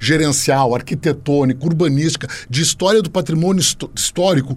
[0.00, 4.56] gerencial, arquitetônica, urbanística, de história do patrimônio histó- histórico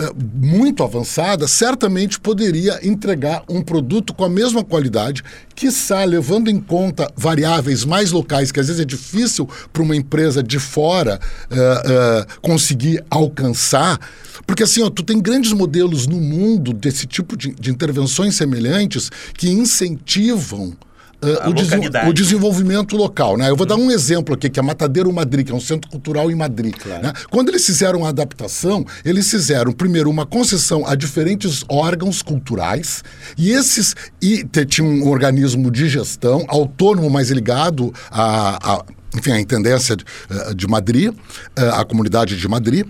[0.00, 5.24] eh, muito avançada, certamente poderia entregar um produto com a mesma qualidade,
[5.56, 10.40] quiçá levando em conta variáveis mais locais, que às vezes é difícil para uma empresa
[10.40, 11.18] de fora
[11.50, 13.98] eh, eh, conseguir alcançar.
[14.46, 19.10] Porque assim, ó, tu tem grandes modelos no mundo desse tipo de, de intervenções semelhantes
[19.34, 20.76] que incentivam
[21.22, 23.36] eh, A o, desen- o desenvolvimento local.
[23.36, 23.50] Né?
[23.50, 26.30] Eu vou dar um exemplo aqui, que é Matadeiro Madrid, que é um centro cultural
[26.30, 26.74] em Madrid.
[26.86, 27.12] né?
[27.30, 33.02] Quando eles fizeram a adaptação, eles fizeram, primeiro, uma concessão a diferentes órgãos culturais,
[33.36, 38.74] e esses e tinha um organismo de gestão autônomo, mas ligado a.
[38.74, 38.84] a
[39.16, 41.14] enfim, a intendência de, eh, de Madrid,
[41.56, 42.86] eh, a comunidade de Madrid,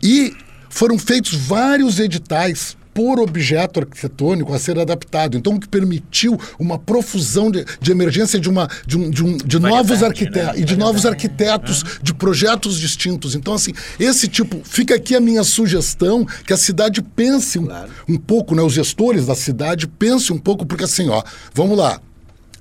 [0.00, 0.32] e
[0.70, 5.36] foram feitos vários editais por objeto arquitetônico a ser adaptado.
[5.36, 9.36] Então, o que permitiu uma profusão de, de emergência de, uma, de, um, de, um-
[9.36, 10.62] de novos arquitetos né?
[10.62, 13.34] e de novos arquitetos de projetos distintos.
[13.34, 14.62] Então, assim, esse tipo.
[14.64, 17.68] Fica aqui a minha sugestão que a cidade pense um,
[18.08, 18.62] um pouco, né?
[18.62, 22.00] Os gestores da cidade pensem um pouco, porque assim, ó, vamos lá.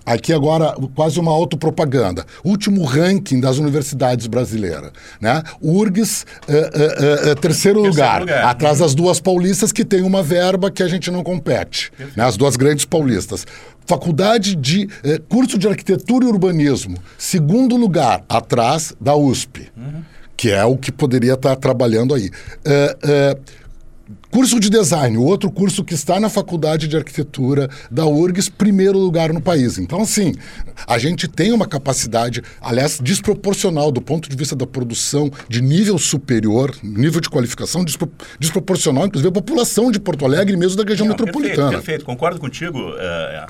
[0.06, 2.26] Aqui agora, quase uma autopropaganda.
[2.44, 4.92] Último ranking das universidades brasileiras.
[5.20, 5.42] Né?
[5.60, 8.46] URGS, eh, eh, eh, terceiro, lugar, lugar.
[8.46, 11.92] Atrás das duas paulistas que tem uma verba que a gente não compete.
[12.16, 12.24] Né?
[12.24, 13.48] As duas grandes paulistas.
[13.88, 16.98] Faculdade de eh, curso de arquitetura e urbanismo.
[17.18, 19.72] Segundo lugar, atrás da USP.
[20.38, 22.30] Que é o que poderia estar trabalhando aí.
[24.36, 28.98] Curso de design, o outro curso que está na Faculdade de Arquitetura da URGS, primeiro
[29.00, 29.78] lugar no país.
[29.78, 30.36] Então, assim,
[30.86, 35.98] a gente tem uma capacidade, aliás, desproporcional do ponto de vista da produção de nível
[35.98, 40.90] superior, nível de qualificação despro- desproporcional, inclusive, à população de Porto Alegre e mesmo da
[40.90, 41.56] região Não, metropolitana.
[41.70, 42.06] Perfeito, perfeito.
[42.06, 43.46] Concordo contigo, eh,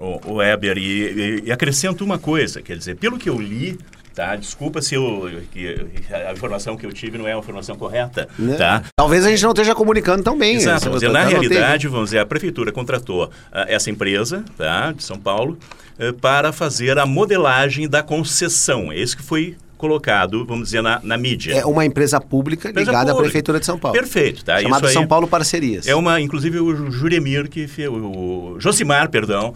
[0.00, 3.78] o, o Eber, e, e- e acrescento uma coisa, quer dizer, pelo que eu li,
[4.14, 4.36] tá?
[4.36, 8.56] Desculpa se eu, que a informação que eu tive não é a informação correta, Né?
[8.56, 8.82] tá?
[8.96, 10.56] Talvez a gente não esteja comunicando tão bem.
[10.56, 14.44] Exato, vamos dizer, eu na anotei, realidade, vamos dizer, a prefeitura contratou ah, essa empresa,
[14.56, 15.58] tá, de São Paulo,
[15.98, 18.92] eh, para fazer a modelagem da concessão.
[18.92, 21.54] É isso que foi colocado, vamos dizer, na, na mídia.
[21.54, 23.30] É uma empresa pública Empresa ligada à pública.
[23.30, 23.98] Prefeitura de São Paulo.
[23.98, 24.54] Perfeito, tá?
[24.56, 25.88] Aí São Paulo Parcerias.
[25.88, 29.52] É uma, inclusive o Juremir que fez, o Josimar, perdão,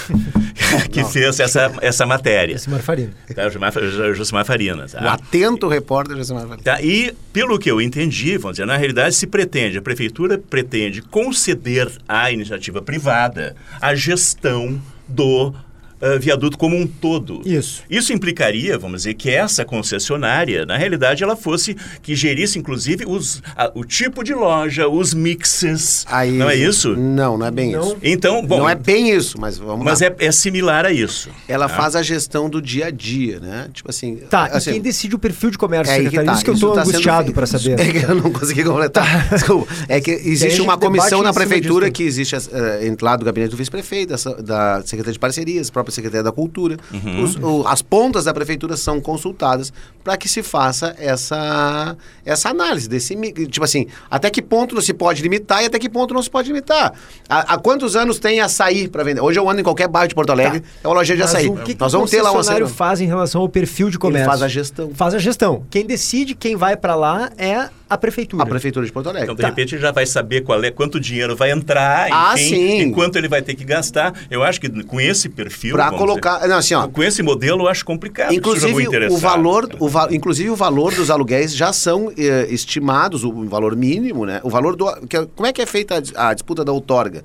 [0.90, 2.54] que fez essa, essa matéria.
[2.54, 3.12] Esse Marfarina.
[3.34, 3.46] Tá?
[3.46, 5.12] O Josimar, o Josimar Farina, O tá?
[5.12, 6.62] atento repórter Josimar Vale.
[6.62, 11.02] Tá, E, pelo que eu entendi, vamos dizer, na realidade se pretende, a prefeitura pretende
[11.02, 15.54] conceder à iniciativa privada a gestão do
[16.02, 17.40] ah, viaduto como um todo.
[17.44, 17.82] Isso.
[17.88, 23.42] Isso implicaria, vamos dizer, que essa concessionária, na realidade, ela fosse, que gerisse, inclusive, os,
[23.56, 26.04] a- o tipo de loja, os mixes.
[26.08, 26.96] Aí- Não é isso?
[26.96, 27.80] Não, não é bem Não.
[27.82, 27.96] isso.
[28.02, 30.08] Então, bom, não é bem isso, mas vamos mas lá.
[30.08, 31.28] é, é similar a isso.
[31.48, 31.74] Ela tá?
[31.76, 33.68] faz a gestão do dia a dia, né?
[33.72, 34.16] Tipo assim...
[34.16, 36.26] Tá, assim, e quem decide o perfil de comércio, É aí secretário?
[36.30, 37.78] tá, Isso que eu tô tá angustiado para saber.
[37.82, 39.28] É que eu não consegui completar.
[39.30, 39.72] Desculpa.
[39.88, 42.34] É que existe uma comissão na prefeitura que existe
[42.82, 46.76] entre lá do gabinete do vice-prefeito, da, da Secretaria de Parcerias, própria Secretaria da Cultura.
[46.92, 47.22] Uhum.
[47.22, 52.88] Os- o- as pontas da prefeitura são consultadas para que se faça essa, essa análise
[52.88, 53.14] desse
[53.46, 56.30] tipo assim, até que ponto não se pode limitar e até que ponto não se
[56.30, 56.92] pode limitar.
[57.28, 59.20] Há, há quantos anos tem açaí para vender?
[59.20, 61.28] Hoje eu ando em qualquer bairro de Porto Alegre, é uma lojinha de Tá.
[61.28, 61.48] Mas açaí.
[61.48, 62.66] o que, que Nós o vamos ter lá um açaí.
[62.66, 64.28] faz em relação ao perfil de comércio?
[64.28, 64.90] faz a gestão.
[64.94, 65.64] Faz a gestão.
[65.70, 68.42] Quem decide quem vai para lá é a prefeitura.
[68.42, 69.24] A prefeitura de Porto Alegre.
[69.24, 69.48] Então, de Tá.
[69.48, 72.80] repente, ele já vai saber qual é, quanto dinheiro vai entrar, Ah, enfim, sim.
[72.88, 74.12] e quanto ele vai ter que gastar.
[74.30, 75.74] Eu acho que com esse perfil.
[75.88, 78.32] Para colocar, não, assim, ó, dizer, com esse modelo, eu acho complicado.
[78.32, 83.44] Inclusive, o valor, o va- inclusive o valor dos aluguéis já são eh, estimados, o
[83.48, 84.40] valor mínimo, né?
[84.42, 84.86] O valor do.
[85.06, 87.24] que é- como é que é feita a a, disputa da outorga?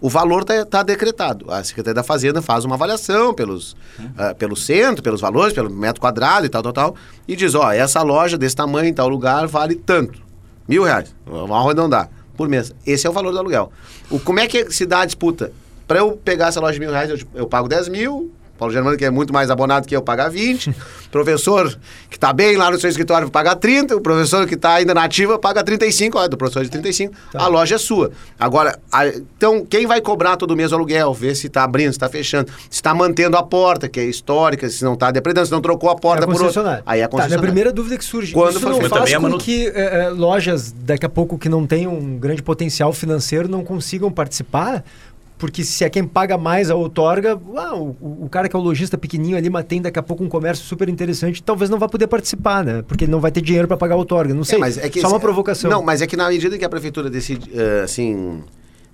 [0.00, 1.50] O valor está decretado.
[1.50, 3.74] A Secretaria da Fazenda faz uma avaliação pelos,
[4.18, 7.72] ah, pelo centro, pelos valores, pelo metro quadrado e tal, tal, tal, e diz: ó,
[7.72, 10.20] essa loja desse tamanho, em tal lugar, vale tanto.
[10.68, 11.14] Mil reais.
[11.26, 12.10] Vamos arredondar.
[12.36, 12.74] Por mês.
[12.86, 13.70] Esse é o valor do aluguel.
[14.10, 15.52] O, como é que se dá a disputa?
[15.86, 18.96] Para eu pegar essa loja de mil reais, eu, eu pago 10 mil, Paulo Germano,
[18.96, 20.72] que é muito mais abonado que eu, paga 20.
[21.10, 21.76] professor
[22.08, 23.96] que está bem lá no seu escritório paga 30.
[23.96, 26.16] O professor que está ainda na ativa paga 35.
[26.18, 27.12] Olha, do professor de 35.
[27.34, 28.12] A loja é sua.
[28.38, 31.12] Agora, a- então, quem vai cobrar todo mês o aluguel?
[31.12, 34.68] Ver se está abrindo, se está fechando, se está mantendo a porta, que é histórica,
[34.68, 36.82] se não está depredando, se não trocou a porta É a por outra.
[36.86, 37.42] Aí é a Tá, concessionária.
[37.46, 38.32] primeira dúvida que surge.
[38.32, 39.72] Quando isso não faz a com manu- que eh,
[40.06, 44.84] eh, lojas, daqui a pouco, que não tenham um grande potencial financeiro, não consigam participar?
[45.36, 48.62] Porque se é quem paga mais a outorga, uau, o, o cara que é o
[48.62, 51.88] lojista pequenininho ali, mas tem daqui a pouco um comércio super interessante, talvez não vá
[51.88, 52.82] poder participar, né?
[52.82, 54.32] Porque ele não vai ter dinheiro para pagar a outorga.
[54.32, 55.68] Não sei, É, mas é que só uma provocação.
[55.68, 58.44] Não, mas é que na medida que a prefeitura decide, eh, assim,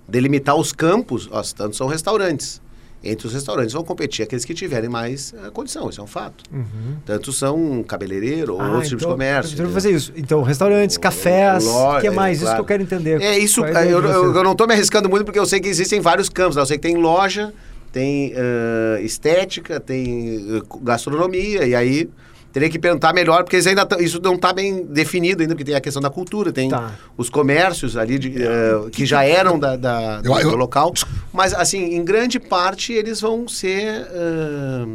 [0.07, 2.59] delimitar os campos, ó, tanto são restaurantes.
[3.03, 6.43] Entre os restaurantes vão competir aqueles que tiverem mais eh, condição, isso é um fato.
[7.03, 9.53] Tanto são cabeleireiro ou Ah, outros tipos de comércio.
[9.55, 10.13] Então, fazer isso.
[10.15, 12.37] Então, restaurantes, cafés, o que mais?
[12.37, 12.57] Isso claro.
[12.57, 13.19] que eu quero entender.
[13.21, 15.67] É isso, ideia eu, eu, eu não estou me arriscando muito porque eu sei que
[15.67, 16.55] existem vários campos.
[16.55, 16.61] né?
[16.61, 17.51] Eu sei que tem loja,
[17.91, 22.07] tem eh, estética, tem eh, gastronomia, e aí
[22.51, 25.75] teria que perguntar melhor, porque ainda tão- isso não está bem definido ainda, porque tem
[25.75, 26.91] a questão da cultura, tem Tá.
[27.17, 30.93] os comércios ali de, eh, que já eram da, da- do, do local.
[31.31, 34.05] Mas, assim, em grande parte eles vão ser.
[34.11, 34.85] eh,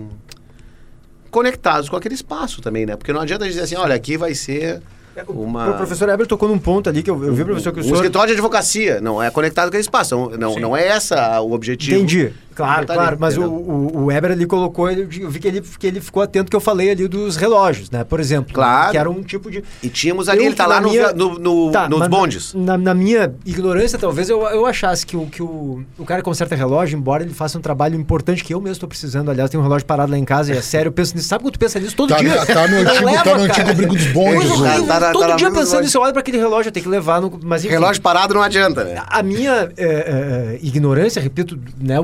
[1.31, 2.97] conectados com aquele espaço também, né?
[2.97, 4.81] Porque não adianta dizer assim, olha, aqui vai ser
[5.29, 5.71] uma...
[5.71, 7.85] O professor Eber tocou num ponto ali que eu, eu vi, professor, que o Um
[7.85, 7.97] senhor...
[7.97, 10.15] escritório de advocacia, não é conectado com aquele espaço.
[10.17, 10.61] Não, não, Sim.
[10.61, 11.97] não é essa o objetivo.
[11.97, 12.33] Entendi.
[12.57, 13.09] Claro, Tá claro.
[13.11, 13.59] ali, Mas o, entendeu?
[13.61, 16.57] o, o Weber ali colocou, ele- eu vi que ele, que ele ficou atento que
[16.57, 18.03] eu falei ali dos relógios, né?
[18.03, 18.53] Por exemplo.
[18.55, 18.91] Claro.
[18.93, 19.63] Que era um tipo de.
[19.83, 22.55] E tínhamos ali, Eu ele tá lá minha- no- no- Tá, nos bondes.
[22.55, 26.55] Na, na minha ignorância, talvez eu, eu achasse que, o, que o, o cara conserta
[26.57, 29.31] relógio, embora ele faça um trabalho importante que eu mesmo estou precisando.
[29.31, 30.89] Aliás, tem um relógio parado lá em casa e é sério.
[30.89, 31.29] Eu penso nisso.
[31.29, 32.47] Sabe quando tu pensa nisso todo Tá, dia?
[32.47, 34.49] tá no antigo, leva, tá no antigo brigo dos bondes.
[34.61, 34.71] Né?
[34.71, 34.87] horrível.
[34.87, 36.91] Tá na- todo tá dia pensando nisso, eu olho para aquele relógio, eu tenho que
[36.91, 37.39] levar no.
[37.45, 39.03] Mas enfim, Relógio parado não adianta, né?
[39.07, 42.01] a minha é, é, ignorância, repito, né,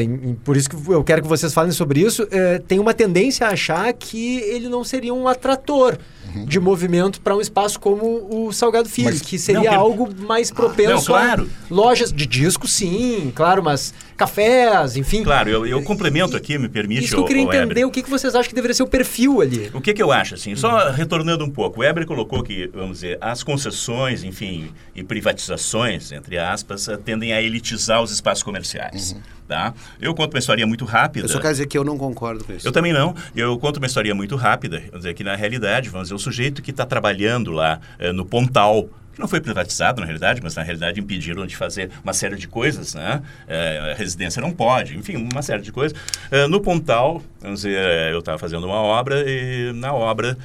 [0.00, 2.92] em- em- por isso que eu quero que vocês falem sobre isso, é, tem uma
[2.94, 5.98] tendência a achar que ele não seria um atrator
[6.46, 10.50] de movimento para um espaço como o Salgado Filho, Mas- que seria Não, algo mais
[10.50, 11.46] propenso não, claro.
[11.70, 15.22] a lojas de disco, sim, claro, mas cafés, enfim.
[15.22, 17.62] Claro, eu, eu complemento aqui, me permite, Isso que eu queria ô Eber.
[17.62, 19.70] entender, o que, que vocês acham que deveria ser o perfil ali?
[19.74, 22.98] O que, que eu acho, assim, só retornando um pouco, o Eber colocou que, vamos
[23.00, 29.16] dizer, as concessões, enfim, e privatizações, entre aspas, eh, tendem a elitizar os espaços comerciais,
[29.48, 29.74] tá?
[30.00, 31.26] Eu conto uma história muito rápida.
[31.26, 32.66] Eu só quero dizer que eu não concordo com isso.
[32.66, 33.14] Eu também não.
[33.34, 34.78] Eu conto uma história muito rápida.
[34.86, 38.24] Vamos dizer que na realidade, vamos dizer, o sujeito que está trabalhando lá eh, no
[38.24, 42.36] Pontal, que não foi privatizado na realidade, mas na realidade impediram de fazer uma série
[42.36, 43.22] de coisas, né?
[43.46, 45.98] Eh, a residência não pode, enfim, uma série de coisas.
[46.30, 50.36] Eh, no Pontal, vamos dizer, eh, eu estava fazendo uma obra e na obra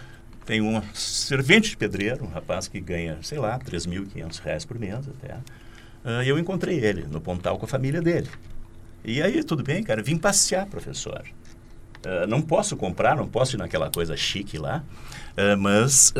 [0.45, 5.07] tem um servente de pedreiro, um rapaz que ganha, sei lá, 3.500 reais por mês
[5.07, 5.35] até.
[6.23, 8.29] E eu encontrei ele no Pontal com a família dele.
[9.03, 11.21] E aí, tudo bem, cara, vim passear, professor.
[12.05, 14.83] Ah, não posso comprar, não posso ir naquela coisa chique lá,
[15.35, 16.13] ah, mas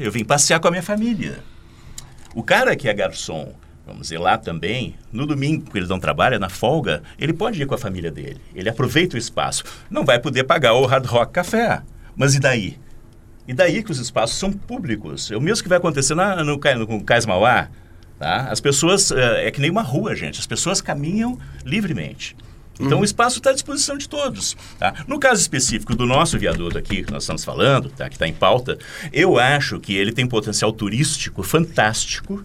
[0.00, 1.38] eu vim passear com a minha família.
[2.36, 3.54] O cara que é garçom,
[3.86, 7.64] vamos dizer, lá também, no domingo, que ele não trabalha, na folga, ele pode ir
[7.66, 8.38] com a família dele.
[8.54, 9.64] Ele aproveita o espaço.
[9.88, 11.80] Não vai poder pagar o Hard Rock Café.
[12.14, 12.78] Mas e daí?
[13.48, 15.30] E daí que os espaços são públicos.
[15.30, 17.68] É o mesmo que vai acontecer na, no, Ca- no Cais Mauá.
[18.18, 18.48] Tá?
[18.50, 20.38] As pessoas, eh, é que nem uma rua, gente.
[20.38, 22.36] As pessoas caminham livremente.
[22.78, 24.56] Então o espaço está à disposição de todos.
[24.78, 24.94] Tá?
[25.06, 28.08] No caso específico do nosso viaduto aqui, que nós estamos falando, tá?
[28.08, 28.78] que está em pauta,
[29.12, 32.44] eu acho que ele tem potencial turístico fantástico.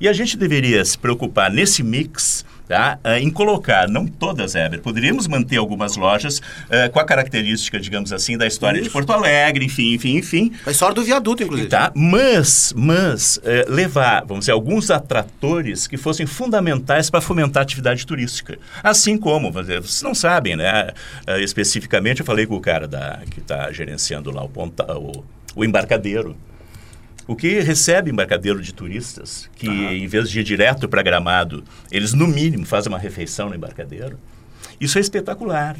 [0.00, 2.98] E a gente deveria se preocupar nesse mix tá?
[3.04, 8.12] eh, em colocar, não todas, Eber, poderíamos manter algumas lojas eh, com a característica, digamos
[8.12, 8.92] assim, da história de Isso.
[8.92, 10.52] Porto Alegre, enfim, enfim, enfim.
[10.66, 11.68] A história do viaduto, inclusive.
[11.68, 11.92] Tá?
[11.94, 18.06] Mas, mas eh, levar, vamos dizer, alguns atratores que fossem fundamentais para fomentar a atividade
[18.06, 18.58] turística.
[18.82, 20.90] Assim como, dizer, vocês não sabem, né?
[21.26, 25.24] Eh, especificamente, eu falei com o cara da, que está gerenciando lá o, ponta, o,
[25.54, 26.36] o embarcadeiro.
[27.26, 32.12] O que recebe embarcadeiro de turistas, que em vez de ir direto para Gramado, eles
[32.12, 34.18] no mínimo fazem uma refeição no embarcadeiro.
[34.80, 35.76] Isso é espetacular.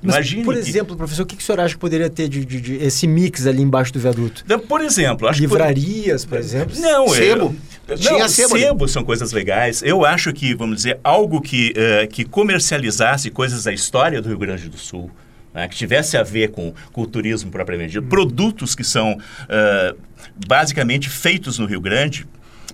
[0.00, 2.28] Mas, Imagine por que- exemplo, professor, o que, que o senhor acha que poderia ter
[2.28, 4.42] de, de- de- esse mix ali embaixo do viaduto?
[4.66, 5.46] Por exemplo, acho que...
[5.48, 6.74] por- Livrarias, por exemplo?
[6.80, 7.54] Não, Sebo.
[7.88, 9.82] é, Tinha não, sebo sebo são coisas legais.
[9.82, 14.38] Eu acho que, vamos dizer, algo que, eh, que comercializasse coisas da história do Rio
[14.38, 15.10] Grande do Sul,
[15.58, 19.18] né, que tivesse a ver com, com o turismo propriamente dito, produtos que são
[19.48, 19.94] eh,
[20.46, 22.26] basicamente feitos no Rio Grande.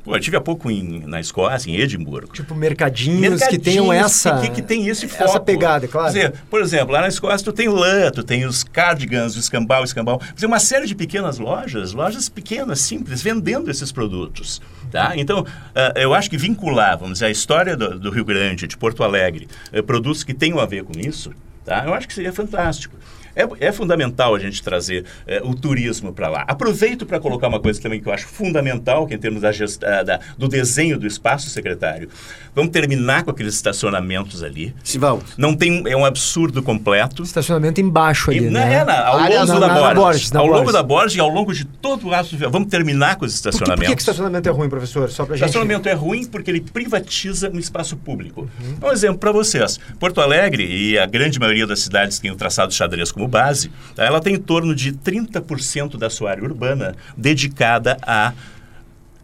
[0.05, 2.31] Pô, eu tive há pouco em, na Escócia, em Edimburgo.
[2.35, 4.39] Tipo, mercadinhos, que tenham Mercadinhos essa...
[4.39, 5.25] que, que tem esse foco.
[5.25, 6.09] Essa pegada, claro.
[6.09, 9.39] Dizer, por exemplo, lá na Escócia tu tem o lã, tu tem os cardigans, o
[9.39, 10.19] escambau, o escambau.
[10.19, 14.61] Quer dizer, uma série de pequenas lojas, lojas pequenas, simples, vendendo esses produtos.
[14.91, 15.15] Tá?
[15.17, 18.77] Então, ah, eu acho que vincular, vamos dizer, a história do, do Rio Grande, de
[18.77, 21.33] Porto Alegre, eh, produtos que tenham a ver com isso,
[21.65, 21.85] Tá?
[21.87, 22.97] Eu acho que seria fantástico.
[23.35, 26.45] É, é fundamental a gente trazer é, o turismo para lá.
[26.47, 29.81] Aproveito para colocar uma coisa também que eu acho fundamental, que em termos da, gest...
[29.81, 32.09] da, do desenho do espaço, secretário.
[32.55, 34.75] Vamos terminar com aqueles estacionamentos ali.
[34.85, 35.25] Se vamos.
[35.37, 37.23] Não tem, é um absurdo completo.
[37.23, 38.75] Estacionamento embaixo ali, E, né?
[38.75, 40.35] é, na, ao longo da na Borges.
[40.35, 42.37] Ao longo da Borges e ao longo de todo o aço.
[42.51, 43.89] Vamos terminar com os Por que, por estacionamentos.
[43.89, 45.11] que que estacionamento é ruim, professor?
[45.11, 45.47] Só pra gente...
[45.47, 48.49] Estacionamento é ruim porque ele privatiza um espaço público.
[48.61, 48.89] Uhum.
[48.89, 49.79] Um exemplo para vocês.
[49.99, 54.05] Porto Alegre e a grande maioria das cidades tem o traçado xadrez como base, tá?
[54.05, 58.33] ela tem em torno de 30% da sua área urbana dedicada a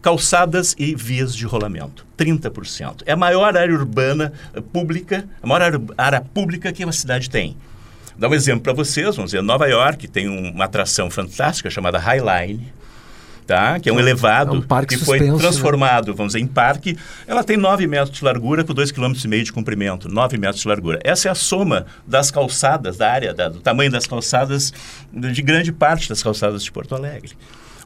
[0.03, 2.07] calçadas e vias de rolamento.
[2.17, 3.03] 30%.
[3.07, 7.57] É a maior área urbana eh, pública, a maior área, pública que uma cidade tem.
[8.17, 11.99] Dá um exemplo para vocês, vamos dizer, Nova York tem um- uma atração fantástica chamada
[11.99, 12.73] High Line,
[13.51, 13.81] tá?
[13.81, 15.49] que é um elevado é um parque que foi suspenso, né?
[15.49, 16.97] transformado, vamos dizer, em parque.
[17.27, 20.99] Ela tem 9 metros de largura com 2,5 km de comprimento, 9 metros de largura.
[21.05, 24.73] Essa é a soma das calçadas, da área, da- do tamanho das calçadas,
[25.13, 27.33] de grande parte das calçadas de Porto Alegre.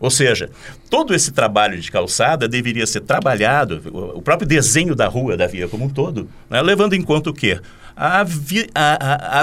[0.01, 0.51] Ou seja,
[0.91, 5.47] todo esse trabalho de calçada deveria ser trabalhado, o o próprio desenho da rua, da
[5.47, 7.61] via como um todo, né, levando em conta o quê?
[7.97, 8.69] A, vi-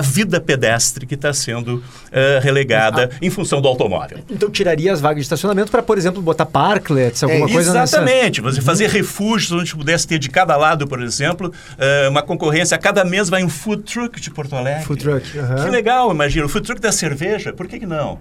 [0.04, 1.82] vida pedestre que está sendo
[2.12, 4.20] eh, relegada em função do automóvel.
[4.30, 7.98] Então tiraria as vagas de estacionamento para, por exemplo, botar parklets, alguma É, coisa nessa...
[7.98, 8.42] Exatamente.
[8.42, 12.76] Você fazer refúgios onde pudesse ter de cada lado, por exemplo, eh, uma concorrência.
[12.76, 14.84] A cada mês vai um food truck de Porto Alegre.
[14.86, 15.64] Food truck, aham.
[15.64, 16.46] Que legal, imagina.
[16.46, 18.20] O food truck da cerveja, por que, que não?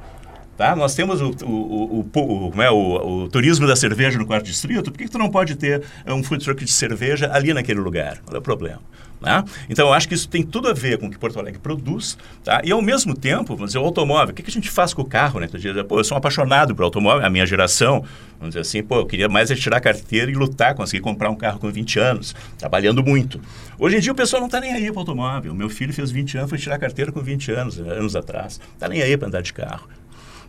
[0.57, 0.77] Tá?
[0.77, 4.91] Nós temos o, o, o, o- é, o- o turismo da cerveja no quarto distrito,
[4.93, 7.81] por que, que tu não pode ter eh, um food truck de cerveja ali naquele
[7.81, 8.19] lugar?
[8.25, 8.79] Qual é o problema?
[9.21, 9.45] Né?
[9.69, 12.17] Então, eu acho que isso tem tudo a ver com o que Porto Alegre produz.
[12.43, 12.61] Tá?
[12.65, 14.33] E, ao mesmo tempo, vamos dizer, o automóvel.
[14.33, 15.41] O que, a gente faz com o carro?
[15.41, 15.49] Né?
[15.53, 18.05] Diz, Pô, eu sou um apaixonado por automóvel, a minha geração.
[18.39, 21.29] Vamos dizer assim, pô, eu queria mais é tirar a carteira e lutar, conseguir comprar
[21.29, 23.39] um carro com 20 anos, trabalhando muito.
[23.79, 25.55] Hoje em dia, o pessoal não está nem aí para o automóvel.
[25.55, 28.59] Meu filho fez 20 anos, foi tirar a carteira com 20 anos, anos atrás.
[28.73, 29.87] Está nem aí para andar de carro.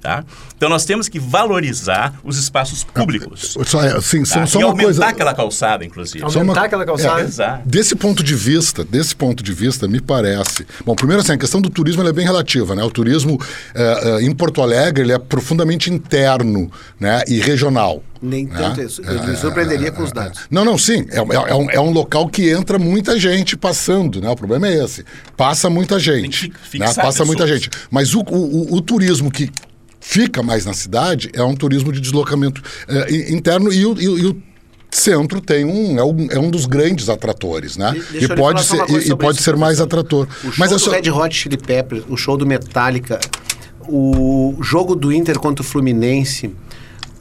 [0.01, 0.25] Tá?
[0.57, 3.55] Então, nós temos que valorizar os espaços públicos.
[3.65, 4.47] Só, é, assim, tá?
[4.47, 5.05] só e aumentar coisa.
[5.05, 6.23] aquela calçada, inclusive.
[6.23, 7.21] Aumentar uma- aquela calçada.
[7.21, 7.61] É.
[7.65, 10.65] Desse ponto de vista, desse ponto de vista, me parece.
[10.83, 12.83] Bom, primeiro assim, a questão do turismo ela é bem relativa, né?
[12.83, 13.39] O turismo
[13.75, 17.21] eh, eh, em Porto Alegre ele é profundamente interno, né?
[17.27, 18.01] E regional.
[18.21, 18.55] Nem né?
[18.57, 19.01] tanto isso.
[19.03, 20.41] Eu me surpreenderia com os dados.
[20.49, 21.05] Não, não, sim.
[21.09, 24.29] É, é- é um, é um local que entra muita gente passando, né?
[24.29, 25.03] O problema é esse.
[25.37, 26.41] Passa muita gente.
[26.49, 26.91] Tem que fi- né?
[26.93, 27.61] Passa muita pessoas.
[27.63, 27.69] gente.
[27.91, 29.51] Mas o, o- o- o turismo que
[30.01, 32.61] fica mais na cidade é um turismo de deslocamento
[33.09, 34.41] in- interno e o, e e o
[34.91, 37.93] centro tem um é, um é um dos grandes atratores, né?
[38.11, 40.27] Deixa E pode ser e, pode ser mais atrator.
[40.43, 43.17] O show Mas é do só Red Hot Chili Peppers, o show do Metallica,
[43.87, 46.53] o jogo do Inter contra o Fluminense,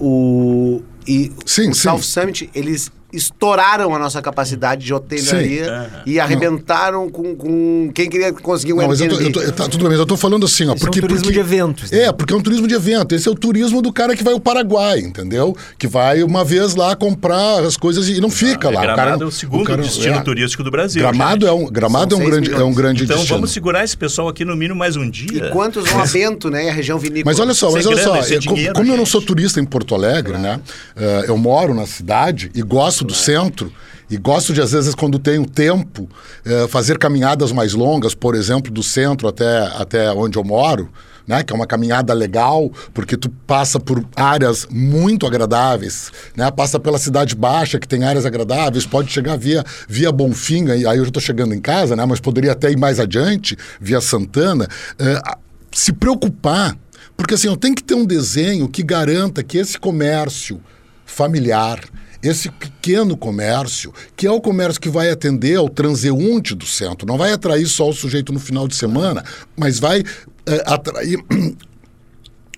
[0.00, 1.82] o, e Sim, o sim.
[1.82, 8.32] South Summit, eles estouraram a nossa capacidade de hotelaria e arrebentaram com, com quem queria
[8.32, 9.38] conseguir um Não, mas eu tô, Airbnb.
[9.44, 10.74] eu tô- tá, tudo bem, mas eu tô falando assim, ó.
[10.74, 11.98] Esse é um porque, turismo porque- de eventos, né?
[12.04, 13.14] É, porque é um turismo de evento.
[13.14, 15.56] Esse é o turismo do cara que vai ao Paraguai, entendeu?
[15.78, 18.80] Que vai uma vez lá comprar as coisas e não fica lá.
[18.82, 20.20] Gramado cara, é o segundo cara- destino é.
[20.22, 21.02] turístico do Brasil.
[21.02, 21.48] Gramado gente.
[21.48, 23.36] é um, Gramado é um, grande, é um grande Então destino.
[23.38, 25.46] vamos segurar esse pessoal aqui no mínimo mais um dia.
[25.48, 26.66] E quantos vão a Bento, né?
[26.66, 27.24] E a região vinícola.
[27.26, 29.60] Mas olha só, é mas olha grana, só, é dinheiro, como eu não sou turista
[29.60, 30.60] em Porto Alegre, né?
[30.96, 33.72] eh, eu moro na cidade e gosto do centro
[34.10, 36.08] e gosto de, às vezes, quando tenho tempo,
[36.44, 40.90] eh, fazer caminhadas mais longas, por exemplo, do centro até, até onde eu moro.
[41.28, 46.50] Né, que é uma caminhada legal, porque tu passa por áreas muito agradáveis, né?
[46.50, 50.96] Passa pela cidade baixa, que tem áreas agradáveis, pode chegar via, via Bonfim, aí eu
[50.96, 52.04] já estou chegando em casa, né?
[52.04, 54.66] Mas poderia até ir mais adiante, via Santana.
[54.98, 55.22] Eh,
[55.70, 56.76] se preocupar
[57.20, 60.58] porque assim, eu tenho que ter um desenho que garanta que esse comércio
[61.04, 61.78] familiar,
[62.22, 67.16] esse pequeno comércio, que é o comércio que vai atender ao transeunte do centro, não
[67.16, 69.24] vai atrair só o sujeito no final de semana,
[69.56, 70.02] mas vai
[70.46, 71.18] eh, atrair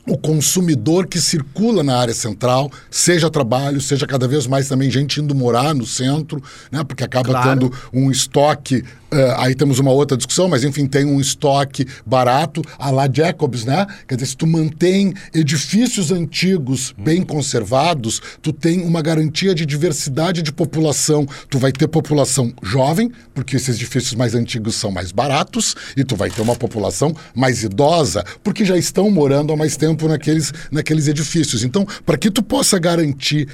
[0.07, 5.21] o consumidor que circula na área central, seja trabalho, seja cada vez mais também gente
[5.21, 6.83] indo morar no centro, né?
[6.83, 7.51] Porque acaba Claro.
[7.51, 8.83] tendo um estoque,
[9.13, 13.65] eh, aí temos uma outra discussão, mas enfim, tem um estoque barato, a lá Jacobs,
[13.65, 13.87] né?
[14.09, 20.43] Quer dizer, se tu mantém edifícios antigos bem conservados, tu tem uma garantia de diversidade
[20.43, 21.27] de população.
[21.49, 26.17] Tu vai ter população jovem, porque esses edifícios mais antigos são mais baratos, e tu
[26.17, 31.09] vai ter uma população mais idosa, porque já estão morando há mais tempo naqueles, naqueles
[31.09, 31.65] edifícios.
[31.65, 33.49] Então, para que tu possa garantir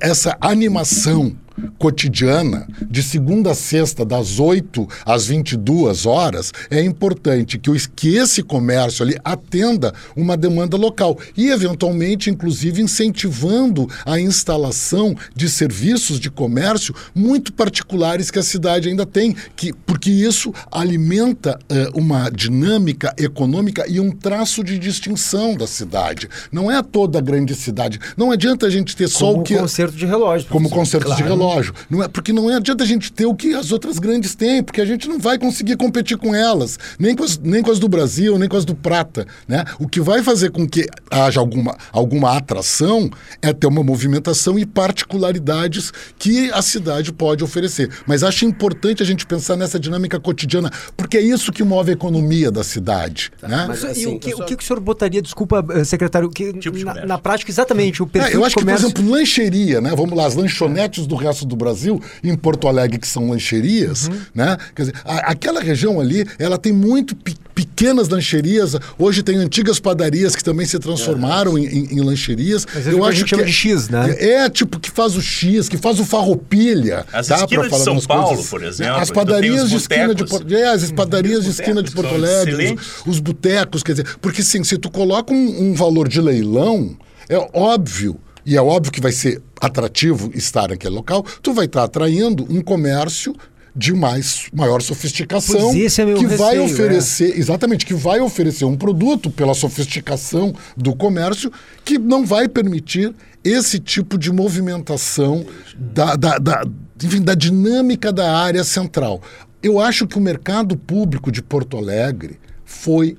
[0.00, 1.36] essa animação
[1.78, 8.16] cotidiana, de segunda a sexta, das 8 às 22 horas, é importante que, o, que
[8.16, 16.18] esse comércio ali atenda uma demanda local e, eventualmente, inclusive, incentivando a instalação de serviços
[16.18, 22.30] de comércio muito particulares que a cidade ainda tem, que, porque isso alimenta eh, uma
[22.30, 26.28] dinâmica econômica e um traço de distinção da cidade.
[26.50, 27.98] Não é toda a grande cidade.
[28.16, 29.56] Não adianta a gente ter só Como o que.
[29.56, 30.48] concerto de relógio.
[30.48, 31.00] Como professor.
[31.02, 31.41] concertos de Claro.
[31.42, 31.74] Relógio.
[31.90, 34.80] Não é, porque não adianta a gente ter o que as outras grandes têm, porque
[34.80, 37.88] a gente não vai conseguir competir com elas, nem com as, nem com as do
[37.88, 39.26] Brasil, nem com as do Prata.
[39.48, 39.64] Né?
[39.78, 44.64] O que vai fazer com que haja alguma, alguma atração é ter uma movimentação e
[44.66, 47.90] particularidades que a cidade pode oferecer.
[48.06, 51.94] Mas acho importante a gente pensar nessa dinâmica cotidiana, porque é isso que move a
[51.94, 53.30] economia da cidade.
[53.42, 53.66] né?
[53.68, 55.84] mas- Isso- e assim, o, que, eu só- o que o senhor botaria, desculpa, eh,
[55.84, 58.74] secretário, que Tipo na, na prática, exatamente, o perfil É, eu acho de que, por
[58.74, 59.92] exemplo, lancheria, né?
[59.96, 64.20] Vamos lá, as lanchonetes do resto do Brasil, em Porto Alegre, que são lancherias, Uhum.
[64.34, 64.56] né?
[64.76, 68.74] Quer dizer, a- aquela região ali, ela tem muito pe- pequenas lancherias.
[68.98, 72.66] Hoje tem antigas padarias que também se transformaram em, em- em lancherias.
[72.74, 74.14] Mas é o que a gente chama de X, né?
[74.18, 77.04] É, é, tipo, que faz o X, que faz o farroupilha.
[77.12, 77.36] As tá?
[77.36, 78.46] esquinas Pra de São Paulo, coisas.
[78.48, 80.24] por exemplo, As tu tem padarias de esquina de.
[80.26, 82.74] Porto É, as padarias de esquina de Porto Alegre,
[83.06, 86.96] os, os botecos, quer dizer, porque assim, se tu coloca um, um valor de leilão,
[87.28, 91.84] é óbvio, e é óbvio que vai ser atrativo estar naquele local, tu vai estar
[91.84, 93.34] atraindo um comércio
[93.74, 98.76] de mais maior sofisticação é meu que vai receio, oferecer, exatamente, que vai oferecer um
[98.76, 101.50] produto pela sofisticação do comércio
[101.84, 105.44] que não vai permitir esse tipo de movimentação
[105.76, 106.64] da, da, da,
[107.02, 109.22] enfim, da dinâmica da área central.
[109.62, 113.16] Eu acho que o mercado público de Porto Alegre foi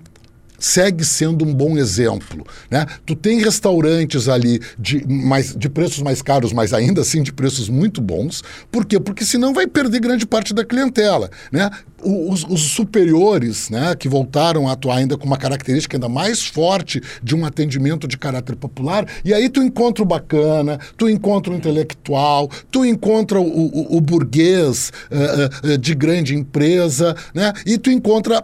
[0.63, 2.45] segue sendo um bom exemplo.
[2.71, 2.85] Né?
[3.05, 7.67] Tu tem restaurantes ali de, mais, de preços mais caros, mas ainda assim de preços
[7.67, 8.41] muito bons.
[8.71, 8.97] Por quê?
[8.97, 11.29] Porque senão vai perder grande parte da clientela.
[11.51, 11.69] Né?
[12.01, 17.01] Os, os superiores, né, que voltaram a atuar ainda com uma característica ainda mais forte
[17.21, 21.55] de um atendimento de caráter popular, e aí tu encontra o bacana, tu encontra o
[21.55, 27.53] intelectual, tu encontra o, o- o burguês eh, eh, de grande empresa, né?
[27.65, 28.43] e tu encontra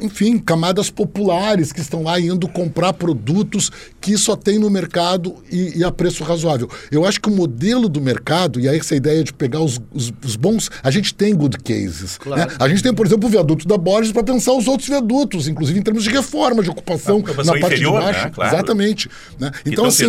[0.00, 3.70] enfim, camadas populares que estão lá indo comprar produtos
[4.02, 6.68] que só tem no mercado e, e a preço razoável.
[6.90, 10.12] Eu acho que o modelo do mercado, e aí essa ideia de pegar os, os-
[10.24, 12.18] os bons, a gente tem good cases.
[12.26, 12.48] né?
[12.58, 15.78] A gente tem, por exemplo, o viaduto da Borges para pensar os outros viadutos, inclusive
[15.78, 18.24] em termos de reforma, de ocupação, A ocupação na parte inferior, de baixo.
[18.24, 18.30] né?
[18.34, 18.54] Claro.
[18.54, 19.08] Exatamente.
[19.38, 19.50] né?
[19.64, 20.06] Então, assim,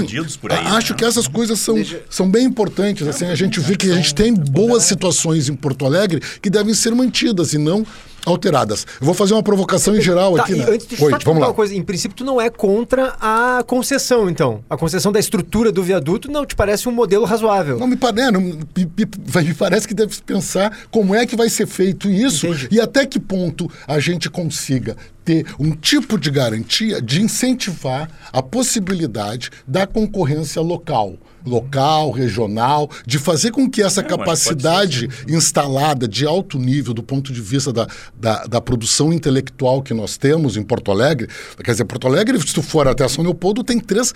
[0.49, 0.97] aí, acho né?
[0.97, 1.75] que essas coisas são,
[2.09, 3.07] são bem importantes.
[3.07, 6.73] Assim, a gente vê que a gente tem boas situações em Porto Alegre que devem
[6.73, 7.85] ser mantidas e não
[8.25, 8.85] alteradas.
[9.01, 10.55] Eu vou fazer uma provocação em geral Tá, aqui.
[10.55, 10.65] né?
[10.69, 11.47] antes, deixa eu Oi, vamos lá.
[11.49, 11.75] uma coisa.
[11.75, 14.63] Em princípio, tu não é contra a concessão, então.
[14.69, 17.77] A concessão da estrutura do viaduto não te parece um modelo razoável.
[17.77, 21.49] Não me, pare- não, me, me- me parece que deve pensar como é que vai
[21.49, 22.69] ser feito isso Entendi.
[22.71, 28.41] e até que ponto a gente consiga ter um tipo de garantia de incentivar a
[28.41, 31.15] possibilidade da concorrência local.
[31.45, 37.33] Local, regional, de fazer com que essa É, capacidade instalada de alto nível do ponto
[37.33, 41.27] de vista da, da, da produção intelectual que nós temos em Porto Alegre.
[41.61, 44.13] Quer dizer, Porto Alegre, se tu for até São Leopoldo, tem três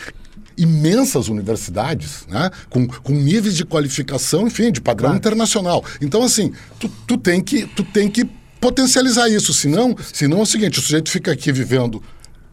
[0.58, 2.49] imensas universidades, né?
[2.70, 5.84] com, com níveis de qualificação, enfim, de padrão internacional.
[6.01, 8.26] Então, assim, tu, tu, tem que, tu tem que
[8.60, 12.01] potencializar isso, senão, senão é o seguinte, o sujeito fica aqui vivendo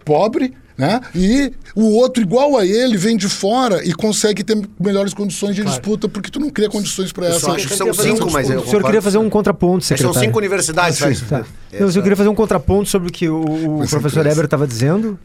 [0.04, 1.00] pobre, né?
[1.14, 5.64] E o outro igual a ele vem de fora e consegue ter melhores condições de
[5.64, 7.40] disputa porque tu não cria condições para Eu essa.
[7.40, 9.18] só acho que Eu são queria fazer cinco, um- mas eu O senhor queria fazer
[9.18, 10.20] um contraponto, São secretário.
[10.28, 11.24] cinco universidades, Ah, sim.
[11.26, 11.44] Tá.
[11.78, 14.24] Não, eu queria fazer um contraponto sobre o que o, o professor.
[14.24, 15.18] Eber estava dizendo.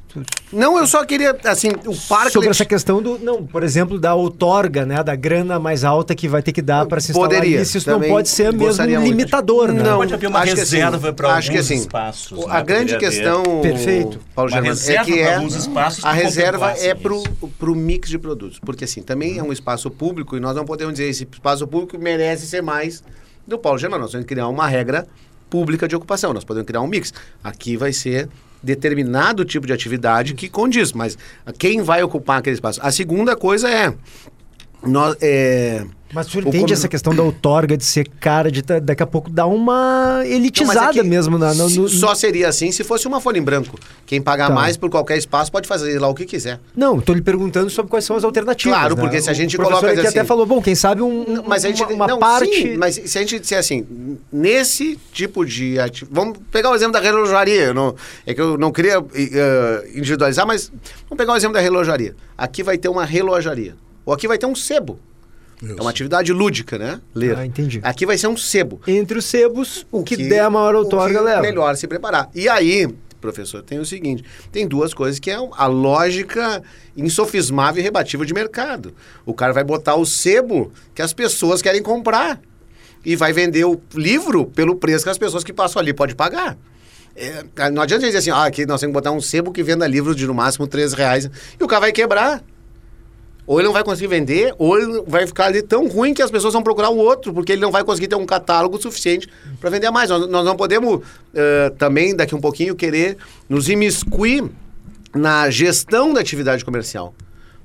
[0.52, 2.32] Não, eu só queria, assim, o parque...
[2.32, 3.20] sobre essa questão do.
[3.20, 5.04] Não, por exemplo, da outorga, né?
[5.04, 7.62] Da grana mais alta que vai ter que dar para se instalar Poderia.
[7.62, 7.78] isso.
[7.78, 9.04] Isso não pode ser mesmo muito.
[9.04, 9.84] limitador, né?
[9.84, 12.46] Não, Pode haver uma acho que assim, reserva para acho que alguns assim, espaços, né?
[12.50, 14.20] A grande Poderia questão, Perfeito.
[14.34, 17.52] Paulo Germano, é que é alguns espaços a reserva é pro, isso.
[17.58, 20.94] pro mix de produtos, porque assim, também é um espaço público e nós não podemos
[20.94, 23.04] dizer esse espaço público merece ser mais
[23.48, 24.04] do Paulo Germano.
[24.04, 25.08] Nós temos que criar uma regra
[25.50, 27.14] pública de ocupação, nós podemos criar um mix.
[27.44, 28.30] Aqui vai ser
[28.62, 31.18] determinado tipo de atividade que condiz, mas
[31.58, 32.80] quem vai ocupar aquele espaço?
[32.84, 33.94] A segunda coisa é
[34.84, 38.50] nós, é, Mas o senhor O entende com- essa questão da outorga de ser cara,
[38.50, 42.48] de daqui a pouco dar uma Não, é elitizada que mesmo na, no, Só seria
[42.48, 43.78] assim se fosse uma folha em branco.
[44.08, 44.54] Quem pagar Tá.
[44.56, 46.60] mais por qualquer espaço pode fazer lá o que quiser.
[46.76, 48.76] Não, estou lhe perguntando sobre quais são as alternativas.
[48.76, 49.02] Claro, né?
[49.02, 51.64] porque se a gente o coloca aqui assim- até falou, bom, quem sabe um, Mas
[51.64, 52.50] a gente, uma, uma não, parte.
[52.56, 53.86] sim, mas se a gente disser assim,
[54.32, 57.94] nesse tipo de ati- vamos pegar o exemplo da relojaria, não,
[58.26, 60.72] é que eu não queria eh, individualizar, mas
[61.08, 62.16] vamos pegar o exemplo da relojaria.
[62.38, 63.76] Aqui vai ter uma relojaria,
[64.10, 65.00] ou aqui vai ter um sebo.
[65.62, 65.76] Isso.
[65.78, 67.00] É uma atividade lúdica, né?
[67.14, 67.38] Ler.
[67.38, 67.80] Ah, entendi.
[67.84, 68.82] Aqui vai ser um sebo.
[68.88, 71.42] Entre os sebos, o que, der a maior outorga que leva.
[71.44, 72.28] melhor se preparar.
[72.34, 72.88] E aí,
[73.22, 76.64] professor, tem o seguinte: tem duas coisas que é a lógica
[76.98, 78.96] insofismável e rebatível de mercado.
[79.28, 82.42] O cara vai botar o sebo que as pessoas querem comprar
[83.06, 86.58] e vai vender o livro pelo preço que as pessoas que passam ali podem pagar.
[87.16, 89.86] É, não adianta dizer assim, ah, aqui nós temos que botar um sebo que venda
[89.86, 91.30] livros de no máximo 3 reais
[91.60, 92.42] e o cara vai quebrar.
[93.50, 96.30] Ou ele não vai conseguir vender, ou ele vai ficar ali tão ruim que as
[96.30, 99.28] pessoas vão procurar o outro, porque ele não vai conseguir ter um catálogo suficiente
[99.60, 100.08] para vender mais.
[100.08, 101.02] Nós, nós não podemos
[101.34, 103.18] eh, também, daqui um pouquinho, querer
[103.50, 104.44] nos imiscuir
[105.16, 107.12] na gestão da atividade comercial.